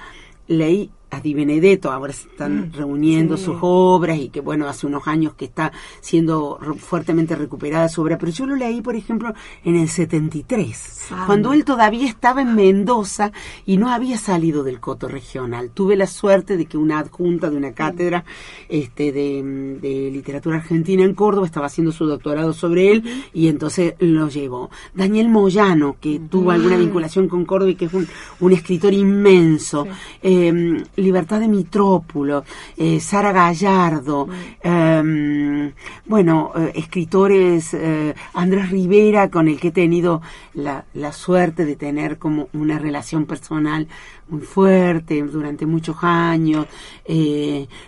leí 0.49 0.91
a 1.13 1.21
Di 1.21 1.35
Benedetto, 1.35 1.93
ahora 1.93 2.13
se 2.15 2.27
están 2.27 2.73
reuniendo 2.73 3.37
sí. 3.37 3.45
sus 3.45 3.57
obras 3.61 4.19
y 4.19 4.31
que 4.31 4.41
bueno, 4.41 4.67
hace 4.67 4.87
unos 4.87 5.07
años 5.07 5.35
que 5.35 5.45
está 5.45 5.71
siendo 6.01 6.59
re- 6.59 6.73
fuertemente 6.75 7.37
recuperada 7.37 7.91
su 7.91 8.01
obra, 8.01 8.17
pero 8.17 8.33
yo 8.33 8.47
lo 8.47 8.57
leí, 8.57 8.81
por 8.81 8.97
ejemplo, 8.97 9.35
en 9.63 9.77
el 9.77 9.91
73, 9.91 10.75
Samba. 10.75 11.27
cuando 11.27 11.53
él 11.53 11.67
todavía 11.67 12.09
estaba 12.09 12.41
en 12.41 12.55
Mendoza 12.55 13.31
y 13.67 13.77
no 13.77 13.91
había 13.93 14.17
salido 14.17 14.63
del 14.65 14.81
coto 14.81 15.07
regional. 15.07 15.71
Tuve 15.75 15.97
la 15.97 16.07
suerte 16.07 16.57
de 16.57 16.65
que 16.65 16.79
una 16.79 17.01
adjunta 17.01 17.51
de 17.51 17.57
una 17.59 17.73
cátedra 17.73 18.25
este, 18.71 19.13
de, 19.13 19.79
de 19.83 20.11
literatura 20.11 20.57
argentina 20.57 21.05
en 21.05 21.13
Córdoba 21.15 21.45
estaba 21.47 21.67
haciendo 21.67 21.93
su 21.93 22.07
doctorado 22.07 22.55
sobre 22.55 22.91
él 22.91 23.05
y 23.35 23.49
entonces 23.49 23.95
lo 23.99 24.31
llevó. 24.31 24.71
Daniel 24.95 25.29
Moyano, 25.29 25.97
que 26.01 26.21
tuvo 26.31 26.53
alguna 26.53 26.79
vinculación 26.79 27.29
con 27.29 27.45
Córdoba 27.45 27.73
y 27.73 27.75
que 27.75 27.85
es 27.85 27.93
un, 27.93 28.09
un 28.41 28.53
escritor 28.53 28.95
inmenso. 28.95 29.87
Eh, 30.23 30.83
Libertad 31.03 31.41
de 31.41 31.49
Mitrópulo, 31.49 32.45
eh, 32.77 33.01
Sara 33.01 33.33
Gallardo, 33.33 34.29
eh, 34.63 35.73
bueno, 36.07 36.53
eh, 36.57 36.73
escritores, 36.75 37.75
eh, 37.75 38.15
Andrés 38.35 38.71
Rivera, 38.71 39.31
con 39.31 39.49
el 39.49 39.59
que 39.59 39.69
he 39.69 39.73
tenido 39.73 40.23
la, 40.55 40.85
la 40.95 41.13
suerte 41.13 41.65
de 41.65 41.77
tener 41.77 42.19
como 42.19 42.49
una 42.53 42.79
relación 42.79 43.27
personal 43.27 43.87
muy 44.29 44.43
fuerte 44.43 45.23
durante 45.23 45.67
muchos 45.67 45.97
años. 46.03 46.67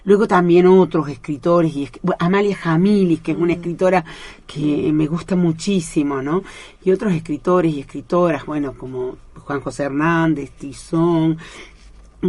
Luego 0.04 0.28
también 0.28 0.66
otros 0.66 1.08
escritores, 1.08 1.74
y 1.74 1.88
Amalia 2.18 2.56
Jamilis, 2.56 3.20
que 3.20 3.32
es 3.32 3.38
una 3.38 3.54
escritora 3.54 4.04
que 4.46 4.90
me 4.92 5.06
gusta 5.06 5.36
muchísimo, 5.36 6.20
¿no? 6.20 6.42
Y 6.84 6.90
otros 6.90 7.14
escritores 7.14 7.72
y 7.72 7.80
escritoras, 7.80 8.44
bueno, 8.44 8.74
como 8.74 9.16
Juan 9.44 9.60
José 9.60 9.84
Hernández, 9.84 10.50
Tizón, 10.50 11.38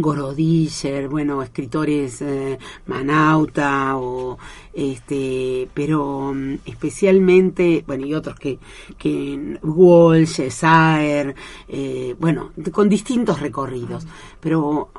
Gorodischer, 0.00 1.08
bueno, 1.08 1.42
escritores 1.42 2.20
eh, 2.20 2.58
Manauta 2.86 3.96
o 3.96 4.38
este, 4.72 5.68
pero 5.72 6.32
mm, 6.34 6.58
especialmente, 6.66 7.82
bueno, 7.86 8.06
y 8.06 8.14
otros 8.14 8.38
que, 8.38 8.58
que 8.98 9.58
Walsh, 9.62 10.50
Saer, 10.50 11.34
eh, 11.68 12.14
bueno, 12.18 12.52
con 12.72 12.88
distintos 12.88 13.40
recorridos, 13.40 14.06
pero 14.40 14.90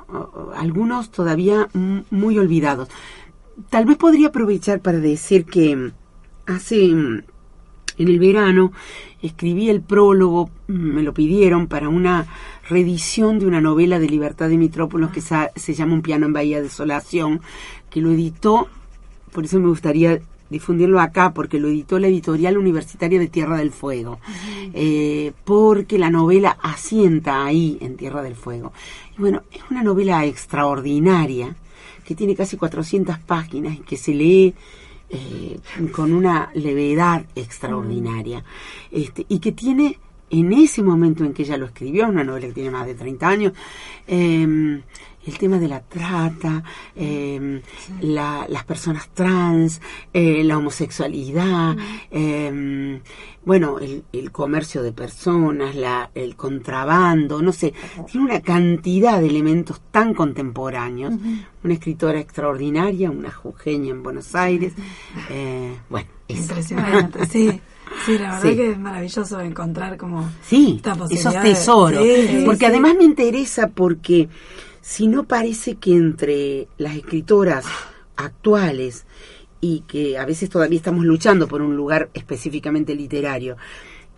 algunos 0.55 1.11
todavía 1.11 1.69
muy 2.09 2.39
olvidados. 2.39 2.89
Tal 3.69 3.85
vez 3.85 3.97
podría 3.97 4.27
aprovechar 4.27 4.81
para 4.81 4.99
decir 4.99 5.45
que 5.45 5.75
mm, 5.75 5.91
hace 6.47 6.87
mm, 6.87 7.23
en 7.97 8.07
el 8.07 8.19
verano 8.19 8.71
escribí 9.21 9.69
el 9.69 9.81
prólogo, 9.81 10.49
me 10.67 11.01
lo 11.01 11.13
pidieron 11.13 11.67
para 11.67 11.89
una 11.89 12.27
reedición 12.69 13.39
de 13.39 13.47
una 13.47 13.61
novela 13.61 13.99
de 13.99 14.07
Libertad 14.07 14.49
de 14.49 14.57
Mitrópolis 14.57 15.09
que 15.09 15.21
se 15.21 15.73
llama 15.73 15.93
Un 15.93 16.01
piano 16.01 16.25
en 16.25 16.33
Bahía 16.33 16.61
Desolación, 16.61 17.41
que 17.89 18.01
lo 18.01 18.11
editó, 18.11 18.67
por 19.31 19.45
eso 19.45 19.59
me 19.59 19.67
gustaría 19.67 20.19
difundirlo 20.49 20.99
acá, 20.99 21.33
porque 21.33 21.59
lo 21.59 21.67
editó 21.67 21.99
la 21.99 22.07
editorial 22.07 22.57
universitaria 22.57 23.19
de 23.19 23.27
Tierra 23.27 23.57
del 23.57 23.71
Fuego, 23.71 24.19
eh, 24.73 25.33
porque 25.43 25.97
la 25.97 26.09
novela 26.09 26.57
asienta 26.61 27.45
ahí 27.45 27.77
en 27.81 27.97
Tierra 27.97 28.21
del 28.21 28.35
Fuego. 28.35 28.71
Y 29.17 29.21
bueno, 29.21 29.43
es 29.51 29.61
una 29.69 29.83
novela 29.83 30.25
extraordinaria, 30.25 31.55
que 32.05 32.15
tiene 32.15 32.35
casi 32.35 32.55
400 32.55 33.19
páginas 33.19 33.75
y 33.75 33.79
que 33.79 33.97
se 33.97 34.13
lee 34.13 34.53
eh, 35.09 35.59
con 35.91 36.13
una 36.13 36.51
levedad 36.53 37.25
extraordinaria. 37.35 38.43
Este, 38.91 39.25
y 39.27 39.39
que 39.39 39.51
tiene 39.51 39.99
en 40.29 40.53
ese 40.53 40.83
momento 40.83 41.23
en 41.23 41.33
que 41.33 41.43
ella 41.43 41.57
lo 41.57 41.65
escribió, 41.67 42.07
una 42.07 42.23
novela 42.23 42.47
que 42.47 42.53
tiene 42.53 42.71
más 42.71 42.85
de 42.85 42.95
30 42.95 43.27
años, 43.27 43.53
eh, 44.07 44.81
el 45.25 45.37
tema 45.37 45.59
de 45.59 45.67
la 45.67 45.81
trata, 45.81 46.63
eh, 46.95 47.61
la- 47.99 48.45
las 48.47 48.63
personas 48.63 49.09
trans, 49.13 49.81
eh, 50.13 50.41
la 50.45 50.57
homosexualidad, 50.57 51.75
eh, 52.11 53.01
bueno, 53.43 53.79
el, 53.79 54.03
el 54.13 54.31
comercio 54.31 54.83
de 54.83 54.93
personas, 54.93 55.75
la, 55.75 56.11
el 56.15 56.35
contrabando, 56.37 57.41
no 57.41 57.51
sé, 57.51 57.73
tiene 58.09 58.25
una 58.27 58.41
cantidad 58.41 59.19
de 59.19 59.27
elementos 59.27 59.81
tan 59.91 60.13
contemporáneos. 60.13 61.13
Una 61.63 61.73
escritora 61.73 62.19
extraordinaria, 62.21 63.11
una 63.11 63.31
jujeña 63.31 63.91
en 63.91 64.03
Buenos 64.03 64.33
Aires. 64.35 64.73
eh, 65.29 65.75
bueno, 65.89 66.07
eso. 66.29 66.41
Impresionante, 66.41 67.25
sí. 67.25 67.59
Sí, 68.05 68.17
la 68.17 68.35
verdad 68.35 68.41
Sí. 68.49 68.55
que 68.55 68.71
es 68.71 68.79
maravilloso 68.79 69.39
encontrar 69.41 69.97
como 69.97 70.29
Sí, 70.41 70.73
esta 70.77 70.91
esos 70.91 70.99
posibilidad 71.09 71.43
tesoros. 71.43 72.03
Sí, 72.03 72.43
porque 72.45 72.65
además 72.65 72.95
me 72.97 73.03
interesa 73.03 73.69
porque 73.69 74.29
si 74.81 75.07
no 75.07 75.23
parece 75.23 75.75
que 75.75 75.95
entre 75.95 76.67
las 76.77 76.95
escritoras 76.95 77.65
actuales 78.15 79.05
y 79.61 79.81
que 79.87 80.17
a 80.17 80.25
veces 80.25 80.49
todavía 80.49 80.77
estamos 80.77 81.05
luchando 81.05 81.47
por 81.47 81.61
un 81.61 81.75
lugar 81.75 82.09
específicamente 82.13 82.95
literario 82.95 83.57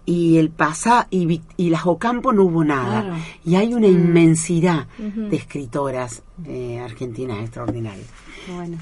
y 0.05 0.37
el 0.37 0.49
pasado 0.49 1.05
y, 1.11 1.41
y 1.57 1.69
las 1.69 1.85
Ocampo 1.85 2.33
no 2.33 2.43
hubo 2.43 2.63
nada 2.63 3.01
Claro. 3.03 3.15
y 3.45 3.55
hay 3.55 3.73
una 3.73 3.87
inmensidad 3.87 4.87
de 4.97 5.35
escritoras 5.35 6.23
eh, 6.45 6.79
argentinas 6.83 7.39
extraordinarias. 7.41 8.07
Bueno. 8.55 8.77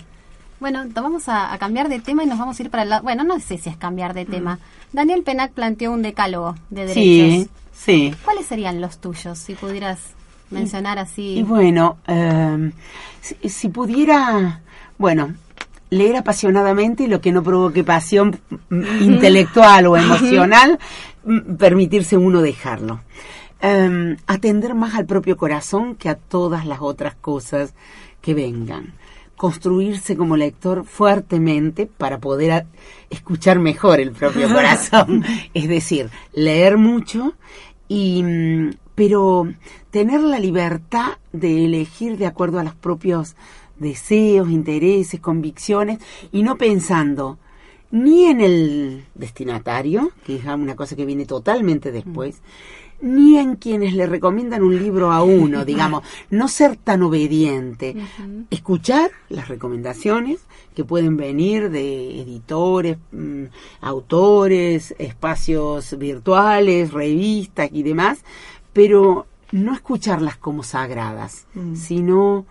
Bueno, 0.60 0.86
vamos 0.93 1.30
a, 1.30 1.54
a 1.54 1.58
cambiar 1.58 1.88
de 1.89 2.00
tema 2.00 2.24
y 2.24 2.28
nos 2.28 2.39
vamos 2.39 2.60
a 2.60 2.63
ir 2.63 2.70
para 2.70 2.84
el 2.84 2.89
lado. 2.89 3.04
Bueno, 3.04 3.24
no 3.24 3.39
sé 3.39 3.58
si 3.58 3.70
es 3.70 3.78
cambiar 3.78 4.13
de 4.13 4.26
tema. 4.26 4.60
Daniel 4.91 5.24
Penac 5.24 5.52
planteó 5.52 5.91
un 5.91 6.02
decálogo 6.02 6.56
de 6.70 6.88
derechos. 6.88 6.96
Sí, 6.96 7.50
sí. 7.74 8.15
¿Cuáles 8.24 8.48
serían 8.48 8.82
los 8.82 8.98
tuyos, 9.00 9.38
si 9.38 9.54
pudieras 9.54 10.00
mencionar 10.50 10.98
así? 10.98 11.39
Y 11.39 11.43
bueno, 11.43 11.98
eh, 12.08 12.72
si, 13.22 13.50
si 13.50 13.70
pudiera, 13.70 14.62
bueno, 14.98 15.34
leer 15.89 16.17
apasionadamente 16.17 17.04
y 17.04 17.08
lo 17.08 17.22
que 17.22 17.32
no 17.32 17.43
provoque 17.43 17.84
pasión 17.84 18.39
mm, 18.70 18.84
intelectual 19.02 19.88
o 19.88 19.98
emocional, 19.98 20.80
mm, 21.24 21.56
permitirse 21.56 22.17
uno 22.17 22.41
dejarlo. 22.41 23.02
Eh, 23.62 24.15
atender 24.28 24.76
más 24.76 24.96
al 24.96 25.06
propio 25.06 25.36
corazón 25.36 25.96
que 25.96 26.10
a 26.10 26.15
todas 26.15 26.65
las 26.65 26.80
otras 26.82 27.15
cosas 27.15 27.74
que 28.22 28.34
vengan. 28.34 28.93
Construirse 29.38 30.17
como 30.17 30.36
lector 30.36 30.84
fuertemente 30.84 31.86
para 31.86 32.19
poder 32.19 32.65
escuchar 33.10 33.60
mejor 33.60 34.02
el 34.02 34.12
propio 34.12 34.50
corazón. 34.54 35.23
es 35.54 35.69
decir, 35.69 36.10
leer 36.34 36.78
mucho 36.78 37.36
y 37.88 38.23
mm, 38.23 38.71
pero 38.95 39.47
tener 39.91 40.21
la 40.21 40.39
libertad 40.39 41.19
de 41.32 41.65
elegir 41.65 42.17
de 42.17 42.26
acuerdo 42.26 42.60
a 42.60 42.63
los 42.63 42.76
propios 42.76 43.36
deseos, 43.78 44.50
intereses, 44.50 45.19
convicciones 45.19 46.00
y 46.32 46.43
no 46.43 46.58
pensando 46.58 47.38
ni 47.91 48.26
en 48.26 48.41
el 48.41 49.06
destinatario, 49.15 50.12
que 50.26 50.36
es 50.36 50.45
una 50.45 50.76
cosa 50.76 50.95
que 50.95 51.06
viene 51.06 51.26
totalmente 51.26 51.91
después, 51.91 52.41
ni 53.00 53.38
en 53.38 53.56
quienes 53.56 53.94
le 53.94 54.08
recomiendan 54.08 54.64
un 54.64 54.78
libro 54.78 55.12
a 55.12 55.24
uno, 55.24 55.66
digamos, 55.66 56.04
no 56.30 56.48
ser 56.48 56.78
tan 56.78 57.04
obediente, 57.04 57.96
escuchar 58.50 59.12
las 59.30 59.48
recomendaciones 59.48 60.40
que 60.76 60.84
pueden 60.84 61.18
venir 61.18 61.70
de 61.70 62.22
editores, 62.22 62.98
mm, 63.12 63.46
autores, 63.82 64.96
espacios 64.98 65.98
virtuales, 65.98 66.92
revistas 66.92 67.70
y 67.72 67.84
demás, 67.84 68.20
pero 68.74 69.28
no 69.52 69.74
escucharlas 69.74 70.38
como 70.38 70.64
sagradas, 70.64 71.48
sino 71.74 72.46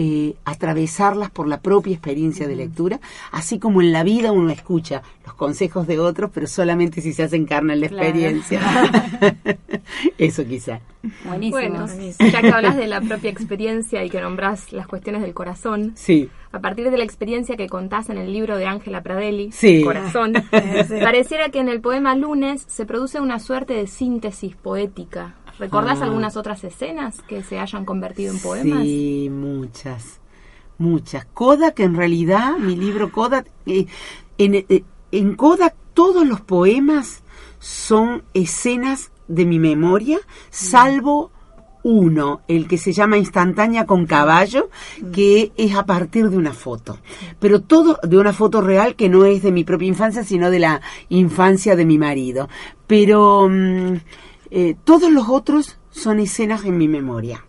eh, 0.00 0.34
atravesarlas 0.44 1.30
por 1.30 1.48
la 1.48 1.60
propia 1.60 1.92
experiencia 1.92 2.46
de 2.46 2.54
lectura, 2.56 3.00
así 3.32 3.58
como 3.58 3.82
en 3.82 3.92
la 3.92 4.04
vida 4.04 4.30
uno 4.32 4.50
escucha 4.50 5.02
los 5.26 5.34
consejos 5.34 5.86
de 5.88 5.98
otros, 5.98 6.30
pero 6.32 6.46
solamente 6.46 7.00
si 7.02 7.12
se 7.12 7.24
hacen 7.24 7.44
carne 7.46 7.74
en 7.74 7.80
la 7.80 7.88
Claro. 7.88 8.04
experiencia. 8.08 8.60
Eso 10.18 10.44
quizá. 10.46 10.80
Buenísimo. 11.24 11.58
Bueno, 11.58 11.86
buenísimo. 11.86 12.28
ya 12.30 12.40
que 12.40 12.48
hablas 12.50 12.76
de 12.76 12.86
la 12.86 13.00
propia 13.00 13.30
experiencia 13.30 14.04
y 14.04 14.10
que 14.10 14.20
nombrás 14.20 14.72
las 14.72 14.86
cuestiones 14.86 15.22
del 15.22 15.34
corazón, 15.34 15.92
Sí. 15.94 16.28
a 16.52 16.60
partir 16.60 16.90
de 16.90 16.96
la 16.96 17.04
experiencia 17.04 17.56
que 17.56 17.68
contás 17.68 18.08
en 18.10 18.18
el 18.18 18.32
libro 18.32 18.56
de 18.56 18.66
Ángela 18.66 19.02
Pradelli, 19.02 19.50
Sí. 19.52 19.82
Corazón, 19.82 20.32
Sí. 20.52 20.94
pareciera 21.02 21.48
que 21.50 21.60
en 21.60 21.68
el 21.68 21.80
poema 21.80 22.14
Lunes 22.14 22.64
se 22.68 22.84
produce 22.86 23.20
una 23.20 23.38
suerte 23.38 23.74
de 23.74 23.86
síntesis 23.86 24.56
poética. 24.56 25.34
¿Recordás 25.58 26.00
Ah. 26.00 26.04
algunas 26.04 26.36
otras 26.36 26.62
escenas 26.64 27.20
que 27.22 27.42
se 27.42 27.58
hayan 27.58 27.84
convertido 27.84 28.32
en 28.32 28.40
poemas? 28.40 28.82
Sí, 28.82 29.28
muchas, 29.30 30.20
muchas. 30.78 31.24
Kodak, 31.26 31.80
en 31.80 31.96
realidad, 31.96 32.56
mi 32.58 32.76
libro 32.76 33.10
Kodak, 33.10 33.46
eh, 33.66 33.86
en, 34.38 34.54
eh, 34.54 34.84
en 35.12 35.34
Kodak 35.34 35.74
todos 35.94 36.26
los 36.26 36.40
poemas 36.40 37.22
son 37.58 38.22
escenas 38.34 39.10
de 39.26 39.44
mi 39.44 39.58
memoria, 39.58 40.18
salvo 40.50 41.32
uno, 41.82 42.42
el 42.48 42.66
que 42.68 42.76
se 42.76 42.92
llama 42.92 43.18
Instantánea 43.18 43.86
con 43.86 44.04
caballo, 44.06 44.68
que 45.12 45.52
es 45.56 45.74
a 45.74 45.86
partir 45.86 46.28
de 46.28 46.36
una 46.36 46.52
foto. 46.52 46.98
Pero 47.38 47.60
todo 47.62 47.98
de 48.02 48.18
una 48.18 48.32
foto 48.32 48.60
real 48.60 48.94
que 48.94 49.08
no 49.08 49.24
es 49.24 49.42
de 49.42 49.52
mi 49.52 49.64
propia 49.64 49.88
infancia, 49.88 50.22
sino 50.24 50.50
de 50.50 50.58
la 50.58 50.80
infancia 51.08 51.76
de 51.76 51.84
mi 51.84 51.96
marido. 51.96 52.48
Pero 52.86 53.48
mm, 53.48 53.94
eh, 54.50 54.76
todos 54.84 55.10
los 55.10 55.28
otros 55.28 55.78
son 55.90 56.20
escenas 56.20 56.64
en 56.64 56.78
mi 56.78 56.88
memoria. 56.88 57.44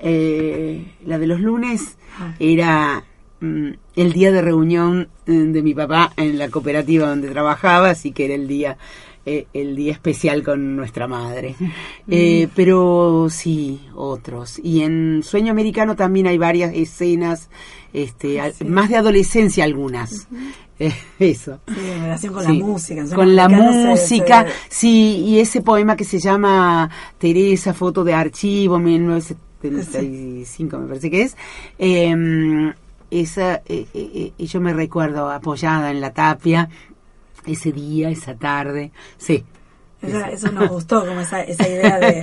Eh, 0.00 0.94
la 1.04 1.18
de 1.18 1.26
los 1.26 1.40
lunes 1.40 1.98
era 2.38 3.04
mm, 3.40 3.70
el 3.96 4.12
día 4.12 4.30
de 4.30 4.42
reunión 4.42 5.08
eh, 5.26 5.32
de 5.32 5.62
mi 5.62 5.74
papá 5.74 6.12
en 6.16 6.38
la 6.38 6.48
cooperativa 6.48 7.08
donde 7.08 7.30
trabajaba, 7.30 7.90
así 7.90 8.12
que 8.12 8.26
era 8.26 8.34
el 8.34 8.46
día 8.46 8.78
eh, 9.28 9.46
el 9.52 9.76
día 9.76 9.92
especial 9.92 10.42
con 10.42 10.76
nuestra 10.76 11.06
madre. 11.06 11.54
Eh, 12.08 12.48
pero 12.54 13.28
sí, 13.30 13.80
otros. 13.94 14.58
Y 14.62 14.82
en 14.82 15.22
Sueño 15.22 15.52
Americano 15.52 15.96
también 15.96 16.26
hay 16.26 16.38
varias 16.38 16.72
escenas, 16.74 17.48
este, 17.92 18.40
al- 18.40 18.54
más 18.66 18.88
de 18.88 18.96
adolescencia 18.96 19.64
algunas. 19.64 20.28
Eh, 20.78 20.92
Eso. 21.18 21.58
Sí, 21.66 21.74
en 21.90 22.02
relación 22.02 22.32
con 22.34 22.46
Sí, 22.46 22.58
la 22.58 22.64
música. 22.64 23.00
en 23.00 23.10
Con 23.10 23.36
la 23.36 23.48
se- 23.48 23.56
música, 23.56 24.46
se- 24.46 24.52
sí, 24.68 25.24
y 25.26 25.40
ese 25.40 25.60
poema 25.62 25.96
que 25.96 26.04
se 26.04 26.18
llama 26.20 26.88
Teresa, 27.18 27.74
foto 27.74 28.04
de 28.04 28.14
archivo, 28.14 28.78
1975 28.78 30.78
me 30.78 30.86
parece 30.86 31.10
que 31.10 31.22
es, 31.22 31.36
eh, 31.78 32.72
esa, 33.10 33.62
eh, 33.66 33.86
eh, 33.94 34.32
yo 34.38 34.60
me 34.60 34.72
recuerdo 34.74 35.30
apoyada 35.30 35.90
en 35.90 36.00
la 36.00 36.12
tapia, 36.12 36.68
ese 37.52 37.72
día, 37.72 38.10
esa 38.10 38.34
tarde, 38.36 38.92
sí. 39.16 39.44
Eso, 40.00 40.18
eso 40.26 40.52
nos 40.52 40.68
gustó, 40.68 41.00
como 41.06 41.20
esa, 41.20 41.42
esa 41.42 41.68
idea 41.68 41.98
de, 41.98 42.22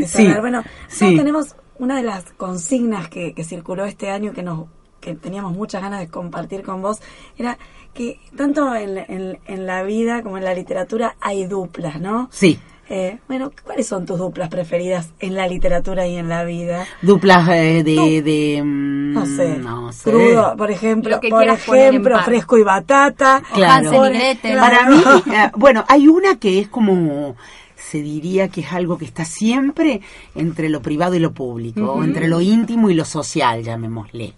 de 0.00 0.06
Sí. 0.06 0.28
Bueno, 0.40 0.62
sí. 0.88 1.16
tenemos 1.16 1.56
una 1.78 1.96
de 1.96 2.02
las 2.02 2.24
consignas 2.36 3.08
que, 3.08 3.34
que 3.34 3.44
circuló 3.44 3.84
este 3.84 4.10
año 4.10 4.32
que 4.32 4.42
nos 4.42 4.66
que 5.00 5.14
teníamos 5.14 5.52
muchas 5.56 5.80
ganas 5.80 6.00
de 6.00 6.08
compartir 6.08 6.62
con 6.64 6.82
vos, 6.82 6.98
era 7.36 7.56
que 7.94 8.18
tanto 8.36 8.74
en, 8.74 8.98
en- 8.98 9.38
en 9.46 9.64
la 9.66 9.84
vida 9.84 10.24
como 10.24 10.38
en 10.38 10.44
la 10.44 10.54
literatura 10.54 11.14
hay 11.20 11.46
duplas, 11.46 12.00
¿no? 12.00 12.28
Sí, 12.32 12.58
Eh, 12.90 13.18
bueno, 13.28 13.52
¿cuáles 13.64 13.86
son 13.86 14.06
tus 14.06 14.18
duplas 14.18 14.48
preferidas 14.48 15.10
en 15.20 15.34
la 15.34 15.46
literatura 15.46 16.06
y 16.06 16.16
en 16.16 16.28
la 16.30 16.44
vida? 16.44 16.86
duplas 17.02 17.46
eh, 17.50 17.82
de... 17.84 17.94
No. 17.96 18.02
de 18.24 18.62
mm, 18.64 19.12
No 19.12 19.26
sé, 19.26 19.58
no 19.58 19.92
sé. 19.92 20.10
crudo, 20.10 20.56
por 20.56 20.70
ejemplo, 20.70 21.20
por 21.28 22.22
fresco 22.24 22.56
y 22.56 22.62
batata. 22.62 23.42
Claro. 23.52 24.06
Y 24.06 24.14
Gretel. 24.14 24.58
Para 24.58 24.88
mí, 24.88 24.96
eh, 25.34 25.50
bueno, 25.56 25.84
hay 25.86 26.08
una 26.08 26.36
que 26.36 26.60
es 26.60 26.68
como, 26.68 27.36
se 27.76 28.00
diría 28.00 28.48
que 28.48 28.62
es 28.62 28.72
algo 28.72 28.96
que 28.96 29.04
está 29.04 29.26
siempre 29.26 30.00
entre 30.34 30.70
lo 30.70 30.80
privado 30.80 31.14
y 31.14 31.18
lo 31.18 31.32
público, 31.32 31.92
o 31.92 32.02
entre 32.04 32.26
lo 32.26 32.40
íntimo 32.40 32.88
y 32.88 32.94
lo 32.94 33.04
social, 33.04 33.62
llamémosle. 33.62 34.32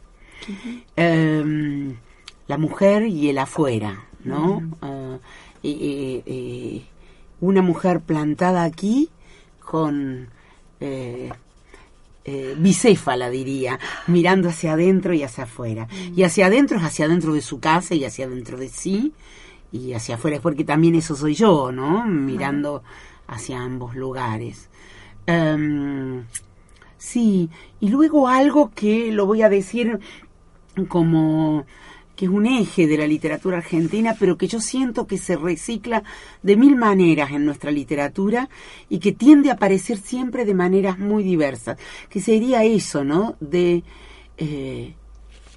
Em, 0.97 1.95
la 2.49 2.59
mujer 2.59 3.07
y 3.07 3.29
el 3.29 3.39
afuera, 3.39 4.05
¿no? 4.25 4.63
Y- 5.63 5.69
y- 5.71 6.23
y 6.33 6.87
una 7.40 7.62
mujer 7.62 8.00
plantada 8.00 8.64
aquí 8.64 9.11
con... 9.61 10.29
eh, 10.81 11.31
eh, 12.24 12.55
bicéfala 12.57 13.31
diría, 13.31 13.79
mirando 14.07 14.50
hacia 14.50 14.74
adentro 14.74 15.14
y 15.14 15.22
hacia 15.22 15.44
afuera. 15.44 15.88
Y 16.14 16.22
hacia 16.22 16.46
adentro 16.46 16.76
es 16.79 16.85
hacia 16.85 17.07
adentro 17.07 17.33
de 17.33 17.40
su 17.40 17.61
casa 17.61 17.94
y 17.94 18.05
hacia 18.05 18.26
adentro 18.26 18.59
de 18.59 18.68
sí, 18.68 19.12
y 19.72 19.94
hacia 19.94 20.16
afuera 20.16 20.37
es 20.37 20.42
porque 20.42 20.64
también 20.64 20.94
eso 20.94 21.16
soy 21.16 21.35
yo, 21.35 21.72
¿no? 21.72 22.05
Mirando 22.07 22.83
hacia 23.26 23.61
ambos 23.61 23.96
lugares. 23.96 24.68
Em, 25.26 26.24
sí, 26.98 27.48
y 27.81 27.88
luego 27.88 28.29
algo 28.29 28.70
que 28.74 29.12
lo 29.12 29.26
voy 29.26 29.42
a 29.42 29.48
decir 29.48 29.98
como 30.88 31.64
que 32.21 32.27
es 32.27 32.31
un 32.31 32.45
eje 32.45 32.87
de 32.87 32.99
la 32.99 33.07
literatura 33.07 33.57
argentina, 33.57 34.15
pero 34.21 34.37
que 34.37 34.47
yo 34.47 34.61
siento 34.61 35.07
que 35.07 35.17
se 35.17 35.37
recicla 35.37 36.03
de 36.43 36.55
mil 36.55 36.77
maneras 36.77 37.31
en 37.31 37.47
nuestra 37.47 37.71
literatura 37.71 38.51
y 38.91 38.99
que 38.99 39.13
tiende 39.13 39.49
a 39.49 39.55
aparecer 39.55 39.97
siempre 39.97 40.45
de 40.45 40.53
maneras 40.53 40.99
muy 40.99 41.23
diversas, 41.23 41.79
que 42.11 42.21
sería 42.21 42.63
eso, 42.63 43.05
¿no? 43.05 43.37
De 43.41 43.85
eh, 44.37 44.93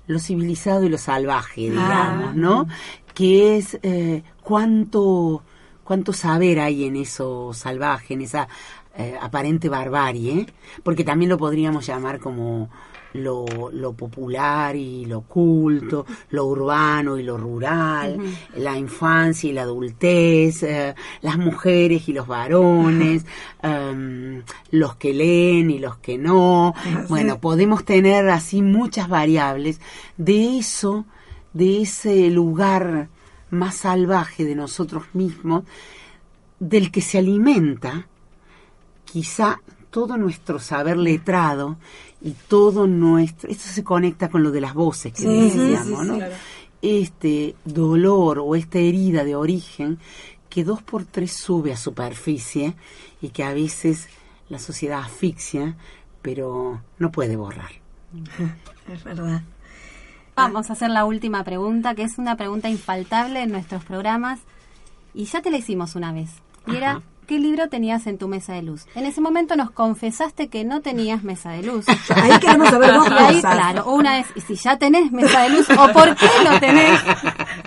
lo 0.08 0.20
civilizado 0.20 0.86
y 0.86 0.90
lo 0.90 0.98
salvaje, 0.98 1.64
digamos, 1.70 2.30
Ah. 2.30 2.34
¿no? 2.34 2.68
Que 3.14 3.58
es 3.58 3.78
eh, 3.84 4.24
cuánto, 4.42 5.44
cuánto 5.84 6.14
saber 6.14 6.62
hay 6.62 6.86
en 6.86 6.96
eso 6.96 7.52
salvaje, 7.54 8.14
en 8.14 8.22
esa 8.22 8.48
eh, 8.98 9.18
aparente 9.20 9.68
barbarie, 9.68 10.46
porque 10.82 11.04
también 11.04 11.28
lo 11.28 11.38
podríamos 11.38 11.86
llamar 11.86 12.20
como 12.20 12.70
lo, 13.14 13.46
lo 13.72 13.94
popular 13.94 14.76
y 14.76 15.06
lo 15.06 15.22
culto, 15.22 16.06
lo 16.32 16.46
urbano 16.46 17.18
y 17.18 17.24
lo 17.24 17.38
rural, 17.38 18.18
la 18.56 18.78
infancia 18.78 19.50
y 19.50 19.54
la 19.54 19.64
adultez, 19.64 20.64
eh, 20.64 20.96
las 21.22 21.38
mujeres 21.38 22.08
y 22.10 22.14
los 22.14 22.28
varones, 22.28 23.26
em, 23.62 24.42
los 24.72 24.96
que 24.96 25.14
leen 25.14 25.72
y 25.72 25.80
los 25.80 25.98
que 25.98 26.18
no. 26.18 26.74
Bueno, 27.10 27.40
podemos 27.40 27.86
tener 27.86 28.30
así 28.30 28.62
muchas 28.62 29.08
variables 29.10 29.80
de 30.18 30.58
eso, 30.58 31.06
de 31.54 31.82
ese 31.82 32.30
lugar 32.30 33.10
más 33.50 33.76
salvaje 33.76 34.46
de 34.46 34.56
nosotros 34.56 35.04
mismos, 35.14 35.64
del 36.60 36.92
que 36.92 37.02
se 37.02 37.20
alimenta 37.20 38.08
quizá 39.04 39.60
todo 39.92 40.18
nuestro 40.18 40.58
saber 40.58 40.98
letrado 40.98 41.78
y 42.24 42.32
todo 42.48 42.88
nuestro... 42.88 43.50
Esto 43.50 43.66
se 43.68 43.84
conecta 43.84 44.30
con 44.30 44.42
lo 44.44 44.52
de 44.52 44.62
las 44.62 44.74
voces 44.74 45.14
que 45.14 45.22
Sí, 45.22 45.28
decíamos, 45.28 45.86
sí, 45.86 45.86
sí, 45.86 46.08
¿no? 46.08 46.14
sí, 46.14 46.20
claro. 46.20 46.36
Este 46.82 47.56
dolor 47.66 48.40
o 48.40 48.56
esta 48.56 48.80
herida 48.80 49.24
de 49.24 49.36
origen 49.36 50.00
que 50.50 50.64
dos 50.64 50.82
por 50.82 51.06
tres 51.06 51.34
sube 51.34 51.74
a 51.74 51.78
superficie 51.78 52.76
y 53.22 53.30
que 53.30 53.44
a 53.44 53.54
veces 53.54 54.08
la 54.50 54.60
sociedad 54.60 55.00
asfixia, 55.00 55.76
pero 56.22 56.82
no 57.00 57.12
puede 57.12 57.36
borrar. 57.36 57.72
Es 58.94 59.04
verdad. 59.04 59.42
Vamos 60.36 60.70
a 60.70 60.74
hacer 60.74 60.90
la 60.90 61.06
última 61.06 61.44
pregunta, 61.44 61.96
que 61.96 62.04
es 62.04 62.18
una 62.18 62.36
pregunta 62.36 62.70
infaltable 62.70 63.42
en 63.44 63.52
nuestros 63.52 63.84
programas. 63.86 64.40
Y 65.14 65.26
ya 65.26 65.42
te 65.42 65.52
la 65.52 65.58
hicimos 65.58 65.96
una 65.96 66.12
vez. 66.12 66.32
Y 66.68 66.76
era. 66.76 67.02
¿Qué 67.28 67.40
libro 67.40 67.70
tenías 67.70 68.06
en 68.08 68.18
tu 68.18 68.28
mesa 68.28 68.54
de 68.54 68.62
luz? 68.64 68.86
En 68.96 69.06
ese 69.06 69.22
momento 69.22 69.56
nos 69.56 69.72
confesaste 69.72 70.48
que 70.48 70.64
no 70.64 70.82
tenías 70.82 71.24
mesa 71.24 71.52
de 71.52 71.64
luz. 71.64 71.86
Ahí 72.16 72.32
queremos 72.40 72.70
saber 72.70 72.94
dos 72.94 73.08
Y 73.10 73.14
ahí, 73.14 73.36
cosas. 73.36 73.56
claro, 73.56 73.86
una 73.92 74.20
es, 74.20 74.28
¿y 74.36 74.42
si 74.42 74.56
ya 74.56 74.78
tenés 74.78 75.12
mesa 75.12 75.42
de 75.44 75.50
luz 75.50 75.68
o 75.70 75.92
por 75.92 76.16
qué 76.16 76.28
lo 76.50 76.60
tenés? 76.60 77.00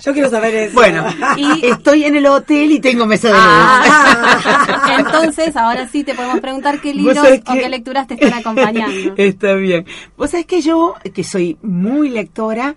Yo 0.05 0.13
quiero 0.13 0.31
saber 0.31 0.55
eso. 0.55 0.75
Bueno, 0.75 1.05
Y- 1.37 1.67
estoy 1.67 2.05
en 2.05 2.17
el 2.17 2.27
hotel 2.27 2.71
y 2.73 2.81
tengo 2.81 3.07
mesa 3.07 3.29
de 3.29 3.35
luz. 3.35 3.43
Ah, 3.45 4.97
entonces, 4.99 5.57
ahora 5.57 5.89
sí 5.89 6.05
te 6.05 6.15
podemos 6.15 6.41
preguntar 6.41 6.81
qué 6.81 6.95
libros 6.95 7.19
o 7.19 7.23
que- 7.23 7.43
qué 7.61 7.69
lecturas 7.69 8.07
te 8.07 8.15
están 8.15 8.35
acompañando. 8.41 9.15
Está 9.17 9.55
bien. 9.55 9.87
Vos 10.17 10.31
sabés 10.31 10.47
que 10.47 10.61
yo, 10.61 10.95
que 11.15 11.25
soy 11.25 11.57
muy 11.63 12.09
lectora, 12.09 12.75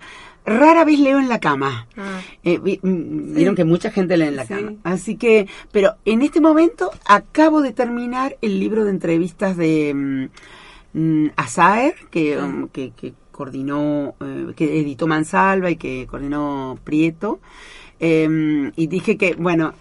rara 0.58 0.84
vez 0.84 0.98
leo 0.98 1.18
en 1.18 1.28
la 1.28 1.38
cama. 1.40 1.86
Ah. 1.96 2.20
Eh, 2.42 2.58
vi- 2.58 2.80
mm, 2.82 3.34
Vieron 3.34 3.54
que 3.54 3.64
mucha 3.64 3.90
gente 3.90 4.16
lee 4.16 4.26
en 4.26 4.36
la 4.36 4.46
cama. 4.46 4.72
Así 4.84 5.16
que, 5.16 5.46
pero 5.72 5.94
en 6.04 6.22
este 6.22 6.40
momento 6.40 6.90
acabo 7.06 7.62
de 7.62 7.72
terminar 7.72 8.36
el 8.42 8.58
libro 8.60 8.84
de 8.84 8.90
entrevistas 8.90 9.56
de 9.56 9.92
mm, 9.94 10.98
mm, 10.98 11.30
Azaer, 11.36 11.94
que, 12.10 12.36
um, 12.38 12.68
que, 12.68 12.90
que 12.90 13.14
coordinó, 13.30 14.14
eh, 14.20 14.52
que 14.56 14.80
editó 14.80 15.06
Mansalva 15.06 15.70
y 15.70 15.76
que 15.76 16.06
coordinó 16.10 16.78
Prieto. 16.84 17.40
Eh, 18.00 18.72
y 18.76 18.86
dije 18.86 19.16
que, 19.18 19.34
bueno, 19.34 19.74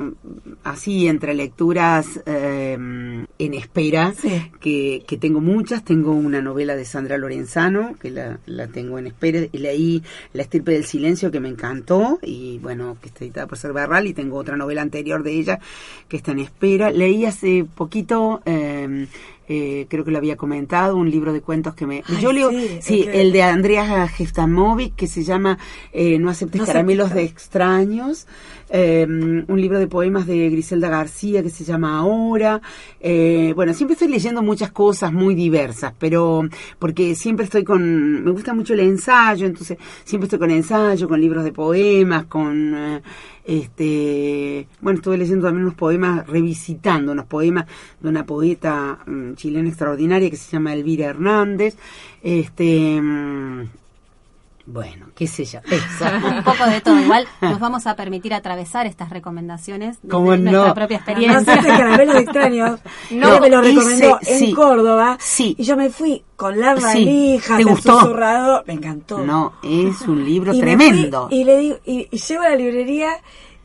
así 0.63 1.08
entre 1.08 1.34
lecturas 1.34 2.19
eh, 2.25 2.73
en 2.73 3.53
espera, 3.53 4.13
Sí. 4.13 4.51
que, 4.60 5.03
que 5.08 5.17
tengo 5.17 5.39
muchas. 5.39 5.84
Tengo 5.86 6.12
una 6.12 6.41
novela 6.41 6.75
de 6.75 6.84
Sandra 6.86 7.17
Lorenzano, 7.17 7.95
que 7.99 8.12
la, 8.12 8.39
la 8.45 8.67
tengo 8.67 8.99
en 8.99 9.08
espera. 9.08 9.39
Y 9.51 9.58
leí 9.60 10.03
La 10.34 10.41
estirpe 10.43 10.73
del 10.73 10.86
silencio, 10.86 11.32
que 11.32 11.39
me 11.39 11.49
encantó. 11.49 12.19
Y 12.21 12.60
bueno, 12.60 12.97
que 13.01 13.08
está 13.08 13.23
editada 13.23 13.47
por 13.47 13.58
Ser 13.58 13.73
Barral. 13.73 14.08
Y 14.08 14.13
tengo 14.13 14.38
otra 14.38 14.58
novela 14.58 14.82
anterior 14.82 15.23
de 15.23 15.32
ella, 15.34 15.60
que 16.08 16.17
está 16.17 16.32
en 16.34 16.39
espera. 16.39 16.91
Leí 16.91 17.25
hace 17.25 17.65
poquito, 17.75 18.41
eh, 18.45 19.08
eh, 19.49 19.88
creo 19.89 20.05
que 20.05 20.12
lo 20.12 20.19
había 20.19 20.38
comentado, 20.38 20.95
un 20.95 21.09
libro 21.09 21.33
de 21.33 21.41
cuentos 21.41 21.73
que 21.73 21.85
me... 21.88 22.03
Ay, 22.07 22.21
yo 22.21 22.31
leo, 22.31 22.51
sí, 22.51 22.77
sí, 22.81 22.99
es 23.01 23.05
que- 23.07 23.21
el 23.21 23.31
de 23.31 23.41
Andrea 23.43 24.07
Gestamovic, 24.07 24.95
que 24.95 25.07
se 25.07 25.23
llama 25.23 25.57
eh, 25.91 26.19
No 26.19 26.29
aceptes 26.29 26.62
No 26.62 26.67
caramelos 26.67 27.13
de 27.13 27.23
extraños, 27.23 28.27
eh, 28.69 29.05
un 29.09 29.59
libro 29.59 29.79
de 29.79 29.88
poemas 29.88 30.27
de 30.27 30.49
Griselda 30.51 30.88
García 30.89 31.41
que 31.41 31.49
se 31.49 31.63
llama 31.63 31.97
Ahora. 31.97 32.62
Eh, 32.99 33.51
bueno, 33.55 33.73
siempre 33.73 33.93
estoy 33.93 34.07
leyendo 34.09 34.43
muchas 34.43 34.71
cosas 34.71 35.12
muy 35.12 35.33
diversas, 35.33 35.93
pero 35.97 36.43
porque 36.77 37.15
siempre 37.15 37.45
estoy 37.45 37.63
con, 37.63 38.23
me 38.23 38.29
gusta 38.29 38.53
mucho 38.53 38.75
el 38.75 38.81
ensayo, 38.81 39.47
entonces 39.47 39.77
siempre 40.03 40.25
estoy 40.27 40.38
con 40.38 40.51
ensayo, 40.51 41.07
con 41.09 41.19
libros 41.19 41.43
de 41.43 41.51
poemas, 41.51 42.25
con... 42.25 43.01
Este, 43.49 44.67
bueno, 44.79 44.97
estuve 44.97 45.17
leyendo 45.17 45.47
también 45.47 45.63
unos 45.63 45.75
poemas, 45.75 46.27
revisitando 46.27 47.13
unos 47.13 47.25
poemas 47.25 47.65
de 47.99 48.07
una 48.07 48.23
poeta 48.23 48.99
mm, 49.07 49.33
chilena 49.33 49.69
extraordinaria 49.69 50.29
que 50.29 50.38
se 50.38 50.51
llama 50.51 50.71
Elvira 50.75 51.07
Hernández. 51.07 51.75
Este, 52.21 53.01
mm, 53.01 53.63
bueno, 54.71 55.08
qué 55.15 55.27
sé 55.27 55.45
yo. 55.45 55.60
Eso. 55.69 56.05
Un 56.38 56.43
poco 56.43 56.65
de 56.65 56.82
todo. 56.82 56.99
Igual 56.99 57.27
nos 57.41 57.60
vamos 57.60 57.88
a 57.88 57.95
permitir 57.95 58.34
atravesar 58.34 58.86
estas 58.88 59.10
recomendaciones 59.10 60.01
de 60.01 60.10
¿Cómo 60.10 60.36
nuestra 60.38 60.67
no? 60.69 60.73
propia 60.73 60.97
No 60.97 61.03
experiencia. 61.05 61.62
sé, 61.62 61.67
caramelos 61.67 62.15
extraños. 62.17 62.79
No, 63.12 63.34
No, 63.34 63.39
me 63.39 63.49
lo 63.49 63.62
recomendó 63.62 64.19
en 64.25 64.39
sí. 64.39 64.53
Córdoba. 64.53 65.17
Sí. 65.19 65.55
Y 65.58 65.63
yo 65.63 65.75
me 65.75 65.89
fui 65.89 66.23
con 66.36 66.60
la 66.60 66.75
Sí. 66.77 66.84
valija, 66.84 67.58
¿Te 67.58 67.63
del 67.63 67.73
gustó? 67.73 67.99
susurrador. 67.99 68.63
Me 68.67 68.73
encantó. 68.73 69.19
No, 69.19 69.53
es 69.63 70.01
un 70.01 70.23
libro 70.23 70.53
Y 70.53 70.60
tremendo. 70.62 71.27
fui 71.27 71.38
y 71.39 71.43
le 71.43 71.58
digo, 71.58 71.77
y, 71.86 72.08
y 72.12 72.17
llego 72.17 72.43
a 72.43 72.49
la 72.49 72.55
librería 72.55 73.10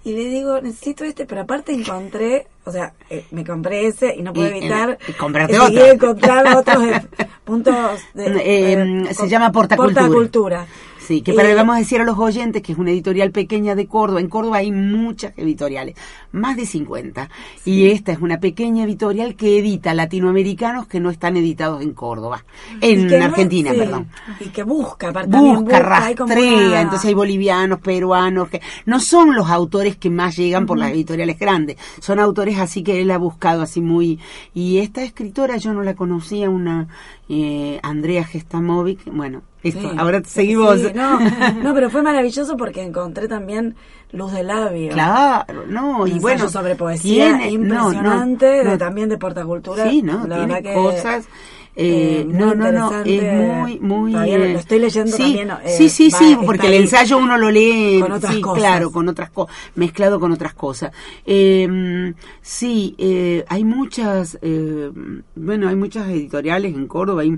y 0.07 0.13
le 0.13 0.25
digo, 0.29 0.61
necesito 0.61 1.05
este, 1.05 1.25
pero 1.25 1.41
aparte 1.43 1.73
encontré, 1.73 2.47
o 2.67 2.71
sea, 2.71 2.93
eh, 3.09 3.25
me 3.31 3.43
compré 3.45 3.87
ese 3.87 4.15
y 4.15 4.21
no 4.23 4.33
puedo 4.35 4.49
Y- 4.49 4.59
evitar 4.59 4.99
y 5.09 5.57
otro. 5.57 5.87
encontrar 5.87 6.57
otros 6.57 6.83
eh, 6.85 7.03
puntos 7.43 7.75
de, 8.13 8.27
Eh, 8.27 8.73
eh, 9.09 9.15
se 9.15 9.29
llama 9.31 9.51
Portacultura. 9.51 10.03
Portacultura. 10.03 10.67
Sí, 11.07 11.21
que 11.23 11.33
para 11.35 11.51
Eh, 11.51 11.55
vamos 11.55 11.77
a 11.77 11.79
decir 11.79 12.01
a 12.01 12.05
los 12.05 12.19
oyentes 12.19 12.63
que 12.63 12.73
es 12.73 12.79
una 12.79 12.91
editorial 12.91 13.31
pequeña 13.31 13.75
de 13.75 13.87
Córdoba. 13.87 14.21
En 14.21 14.29
Córdoba 14.29 14.59
hay 14.59 14.73
muchas 14.73 15.33
editoriales, 15.37 15.95
más 16.33 16.57
de 16.57 16.65
50. 16.67 17.29
Y 17.65 17.87
esta 17.91 18.13
es 18.13 18.21
una 18.21 18.39
pequeña 18.41 18.85
editorial 18.85 19.35
que 19.35 19.59
edita 19.59 19.93
latinoamericanos 19.95 20.87
que 20.87 21.01
no 21.01 21.11
están 21.11 21.37
editados 21.37 21.83
en 21.83 21.93
Córdoba. 21.93 22.45
En 22.81 23.07
no- 23.07 23.25
Argentina, 23.25 23.73
sí, 23.73 23.79
perdón. 23.79 24.09
Y 24.41 24.47
que 24.49 24.63
busca, 24.63 25.11
Busca, 25.13 25.29
como 25.29 25.69
rastrea, 25.71 26.67
una- 26.69 26.81
entonces 26.81 27.09
hay 27.09 27.15
bolivianos, 27.15 27.81
peruanos, 27.81 28.49
que 28.49 28.61
no 28.87 28.99
son 29.01 29.35
los 29.35 29.51
autores 29.51 29.97
que 29.97 30.09
más 30.11 30.37
llegan 30.37 30.65
por 30.67 30.79
las 30.79 30.91
editoriales 30.91 31.39
grandes, 31.39 31.77
son 32.01 32.19
autores 32.19 32.59
así 32.59 32.83
que 32.83 33.01
él 33.03 33.11
ha 33.11 33.19
buscado 33.19 33.63
así 33.63 33.81
muy... 33.81 34.19
Y 34.55 34.79
esta 34.79 35.03
escritora 35.03 35.57
yo 35.59 35.73
no 35.75 35.83
la 35.83 35.95
conocía, 35.95 36.49
una 36.49 36.89
eh, 37.29 37.81
Andrea 37.83 38.25
Gestamovic, 38.25 39.01
bueno, 39.07 39.43
esto, 39.63 39.81
Sí, 39.81 39.91
ahora 39.97 40.23
seguimos. 40.25 40.79
sí, 40.81 40.89
no, 40.95 41.21
no, 41.63 41.75
pero 41.75 41.89
fue 41.91 42.03
maravilloso 42.03 42.57
porque 42.57 42.83
encontré 42.83 43.29
también 43.29 43.77
Luz 44.13 44.33
de 44.33 44.43
Labio. 44.43 44.93
Claro, 44.93 45.65
no, 45.67 46.07
y 46.07 46.19
bueno, 46.19 46.49
sobre 46.49 46.75
poesía 46.77 47.39
tiene- 47.39 47.59
no, 47.59 47.75
no, 47.75 47.93
impresionante, 47.93 48.65
no. 48.65 48.71
de, 48.73 48.79
también 48.79 49.09
de 49.09 49.17
portacultura. 49.19 49.89
Sí, 49.89 50.03
no, 50.03 50.27
La 50.27 50.37
tiene 50.37 50.55
verdad 50.55 50.63
que, 50.71 50.75
cosas. 50.75 51.29
Eh, 51.77 52.21
eh, 52.21 52.25
no, 52.29 52.55
no, 52.55 52.71
no, 52.71 53.03
es 53.05 53.23
muy, 53.35 53.81
muy. 53.81 54.13
Lo- 54.13 54.23
eh, 54.23 54.53
lo 54.53 54.59
estoy 54.61 54.79
leyendo 54.79 55.11
sí, 55.17 55.23
también, 55.23 55.51
eh, 55.51 55.75
sí, 55.77 55.89
sí, 55.89 56.09
va, 56.11 56.19
sí, 56.19 56.37
porque 56.47 56.69
el 56.69 56.75
ensayo 56.75 57.19
uno 57.19 57.37
lo 57.37 57.51
lee, 57.51 57.99
Con 58.01 58.13
otras 58.13 58.33
sí, 58.35 58.41
cosas. 58.41 58.59
claro, 58.61 58.93
con 58.93 59.09
otras 59.09 59.31
cosas, 59.31 59.57
mezclado 59.75 60.21
con 60.21 60.31
otras 60.31 60.55
cosas. 60.55 60.93
Eh, 61.27 62.15
sí, 62.41 62.95
eh, 62.99 63.45
hay 63.49 63.65
muchas, 63.65 64.39
eh, 64.43 64.91
bueno, 65.35 65.69
hay 65.69 65.75
muchas 65.77 66.09
editoriales 66.09 66.75
en 66.75 66.87
Córdoba, 66.87 67.23
hay 67.23 67.37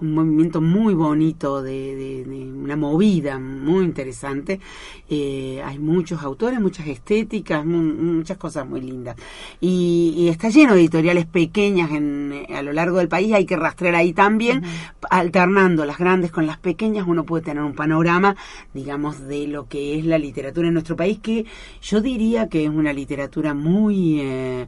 un 0.00 0.14
movimiento 0.14 0.60
muy 0.60 0.94
bonito 0.94 1.62
de, 1.62 1.94
de- 1.96 2.24
de 2.24 2.52
una 2.52 2.76
movida 2.76 3.38
muy 3.38 3.84
interesante. 3.84 4.60
Eh, 5.08 5.62
hay 5.64 5.78
muchos 5.78 6.22
autores, 6.22 6.60
muchas 6.60 6.86
estéticas, 6.86 7.64
mu- 7.64 7.94
muchas 8.16 8.36
cosas 8.38 8.68
muy 8.68 8.80
lindas. 8.80 9.16
Y, 9.60 10.14
y 10.16 10.28
está 10.28 10.48
lleno 10.50 10.74
de 10.74 10.80
editoriales 10.80 11.26
pequeñas 11.26 11.90
en, 11.90 12.46
a 12.54 12.62
lo 12.62 12.72
largo 12.72 12.98
del 12.98 13.08
país, 13.08 13.32
hay 13.32 13.44
que 13.46 13.56
rastrear 13.56 13.94
ahí 13.94 14.12
también, 14.12 14.62
alternando 15.10 15.84
las 15.84 15.98
grandes 15.98 16.30
con 16.30 16.46
las 16.46 16.58
pequeñas, 16.58 17.06
uno 17.08 17.24
puede 17.24 17.44
tener 17.44 17.62
un 17.62 17.74
panorama, 17.74 18.36
digamos, 18.74 19.20
de 19.26 19.46
lo 19.48 19.68
que 19.68 19.98
es 19.98 20.04
la 20.04 20.18
literatura 20.18 20.68
en 20.68 20.74
nuestro 20.74 20.96
país, 20.96 21.18
que 21.18 21.46
yo 21.82 22.00
diría 22.00 22.48
que 22.48 22.64
es 22.64 22.70
una 22.70 22.92
literatura 22.92 23.54
muy... 23.54 24.20
eh, 24.20 24.66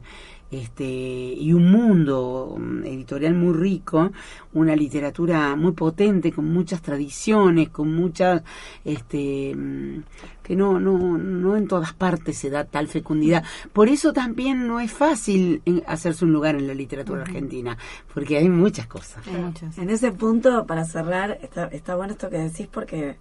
este 0.51 0.83
y 0.83 1.53
un 1.53 1.71
mundo 1.71 2.57
mm, 2.59 2.83
editorial 2.83 3.33
muy 3.33 3.53
rico, 3.53 4.11
una 4.53 4.75
literatura 4.75 5.55
muy 5.55 5.71
potente 5.71 6.31
con 6.31 6.51
muchas 6.51 6.81
tradiciones, 6.81 7.69
con 7.69 7.95
muchas 7.95 8.43
este 8.83 9.55
mm, 9.55 10.03
que 10.43 10.55
no 10.55 10.79
no 10.79 11.17
no 11.17 11.55
en 11.55 11.67
todas 11.67 11.93
partes 11.93 12.37
se 12.37 12.49
da 12.49 12.65
tal 12.65 12.89
fecundidad. 12.89 13.43
Por 13.71 13.87
eso 13.87 14.11
también 14.11 14.67
no 14.67 14.81
es 14.81 14.91
fácil 14.91 15.61
eh, 15.65 15.81
hacerse 15.87 16.25
un 16.25 16.33
lugar 16.33 16.55
en 16.55 16.67
la 16.67 16.73
literatura 16.73 17.21
argentina, 17.21 17.77
porque 18.13 18.37
hay 18.37 18.49
muchas 18.49 18.87
cosas. 18.87 19.25
Hay 19.27 19.41
muchos. 19.41 19.77
En 19.77 19.89
ese 19.89 20.11
punto, 20.11 20.65
para 20.65 20.83
cerrar, 20.83 21.39
está, 21.41 21.67
está 21.67 21.95
bueno 21.95 22.13
esto 22.13 22.29
que 22.29 22.37
decís 22.37 22.67
porque, 22.69 23.15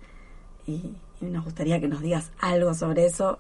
y, 0.66 0.94
y 1.20 1.26
nos 1.26 1.44
gustaría 1.44 1.80
que 1.80 1.88
nos 1.88 2.00
digas 2.00 2.32
algo 2.40 2.74
sobre 2.74 3.06
eso, 3.06 3.38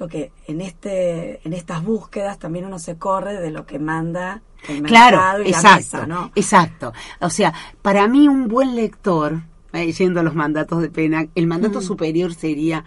lo 0.00 0.08
que 0.08 0.32
en 0.48 0.60
este 0.62 1.46
en 1.46 1.52
estas 1.52 1.84
búsquedas 1.84 2.38
también 2.40 2.64
uno 2.64 2.78
se 2.80 2.96
corre 2.98 3.40
de 3.40 3.50
lo 3.52 3.66
que 3.66 3.78
manda 3.78 4.42
el 4.68 4.82
mercado 4.82 4.88
Claro, 4.88 5.42
y 5.44 5.50
la 5.52 5.58
exacto, 5.58 5.76
mesa, 5.76 6.06
¿no? 6.06 6.32
exacto. 6.34 6.92
O 7.20 7.30
sea, 7.30 7.52
para 7.82 8.08
mí 8.08 8.26
un 8.28 8.48
buen 8.48 8.74
lector, 8.74 9.42
eh, 9.72 9.92
yendo 9.92 10.20
a 10.20 10.22
los 10.22 10.34
mandatos 10.34 10.82
de 10.82 10.90
pena, 10.90 11.26
el 11.34 11.46
mandato 11.46 11.80
superior 11.80 12.34
sería 12.34 12.84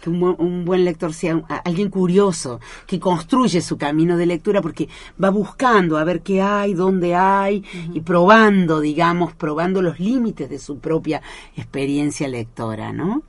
que 0.00 0.10
un, 0.10 0.22
un 0.38 0.64
buen 0.66 0.84
lector 0.84 1.14
sea 1.14 1.36
un- 1.36 1.44
alguien 1.64 1.88
curioso, 1.88 2.60
que 2.86 3.00
construye 3.00 3.62
su 3.62 3.78
camino 3.78 4.16
de 4.18 4.26
lectura 4.26 4.60
porque 4.60 4.88
va 5.22 5.30
buscando 5.30 5.96
a 5.98 6.04
ver 6.04 6.20
qué 6.22 6.42
hay, 6.42 6.74
dónde 6.74 7.14
hay, 7.14 7.64
y 7.94 8.00
probando, 8.02 8.80
digamos, 8.80 9.32
probando 9.34 9.80
los 9.82 9.98
límites 9.98 10.50
de 10.50 10.58
su 10.58 10.78
propia 10.78 11.22
experiencia 11.56 12.28
lectora, 12.28 12.92
¿no? 12.92 13.22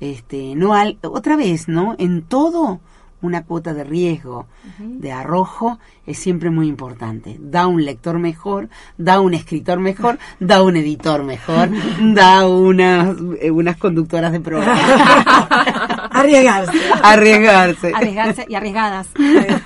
Este, 0.00 0.54
no 0.54 0.74
al- 0.74 0.98
otra 1.02 1.36
vez, 1.36 1.68
¿no? 1.68 1.94
En 1.98 2.22
todo 2.22 2.80
una 3.22 3.44
cuota 3.44 3.72
de 3.74 3.82
riesgo, 3.82 4.46
de 4.78 5.10
arrojo, 5.10 5.78
es 6.06 6.18
siempre 6.18 6.50
muy 6.50 6.68
importante. 6.68 7.38
Da 7.40 7.66
un 7.66 7.84
lector 7.84 8.18
mejor, 8.18 8.68
da 8.98 9.20
un 9.20 9.32
escritor 9.34 9.80
mejor, 9.80 10.18
da 10.40 10.62
un 10.62 10.76
editor 10.76 11.24
mejor, 11.24 11.70
da 12.14 12.46
unas, 12.46 13.16
eh, 13.40 13.50
unas 13.50 13.78
conductoras 13.78 14.32
de 14.32 14.40
programa. 14.40 14.78
Arriesgarse. 16.20 16.78
Arriesgarse. 17.02 17.92
Arriesgarse 17.94 18.46
y 18.48 18.54
arriesgadas. 18.54 19.08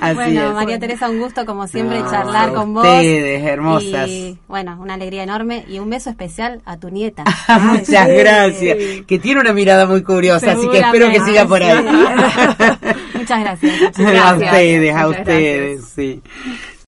Así 0.00 0.14
bueno, 0.14 0.48
es. 0.48 0.54
María 0.54 0.78
Teresa, 0.78 1.08
un 1.08 1.18
gusto 1.18 1.44
como 1.46 1.66
siempre 1.66 2.00
No, 2.00 2.10
charlar 2.10 2.52
con 2.52 2.74
vos. 2.74 2.84
ustedes, 2.84 3.44
hermosas. 3.44 4.08
Y 4.08 4.38
bueno, 4.48 4.78
una 4.80 4.94
alegría 4.94 5.22
enorme 5.22 5.64
y 5.68 5.78
un 5.78 5.90
beso 5.90 6.10
especial 6.10 6.60
a 6.64 6.76
tu 6.76 6.90
nieta. 6.90 7.24
Muchas 7.60 8.08
sí. 8.08 8.14
gracias. 8.14 8.76
Que 9.06 9.18
tiene 9.18 9.40
una 9.40 9.52
mirada 9.52 9.86
muy 9.86 10.02
curiosa, 10.02 10.52
así 10.52 10.68
que 10.68 10.78
espero 10.78 11.10
que 11.10 11.20
siga 11.20 11.46
por 11.46 11.62
ahí. 11.62 11.84
Muchas 13.14 13.40
gracias. 13.40 13.98
Muchas 13.98 14.22
a 14.22 14.34
ustedes, 14.34 14.94
a 14.94 15.06
Muchas 15.06 15.20
ustedes, 15.20 15.84
sí. 15.94 16.22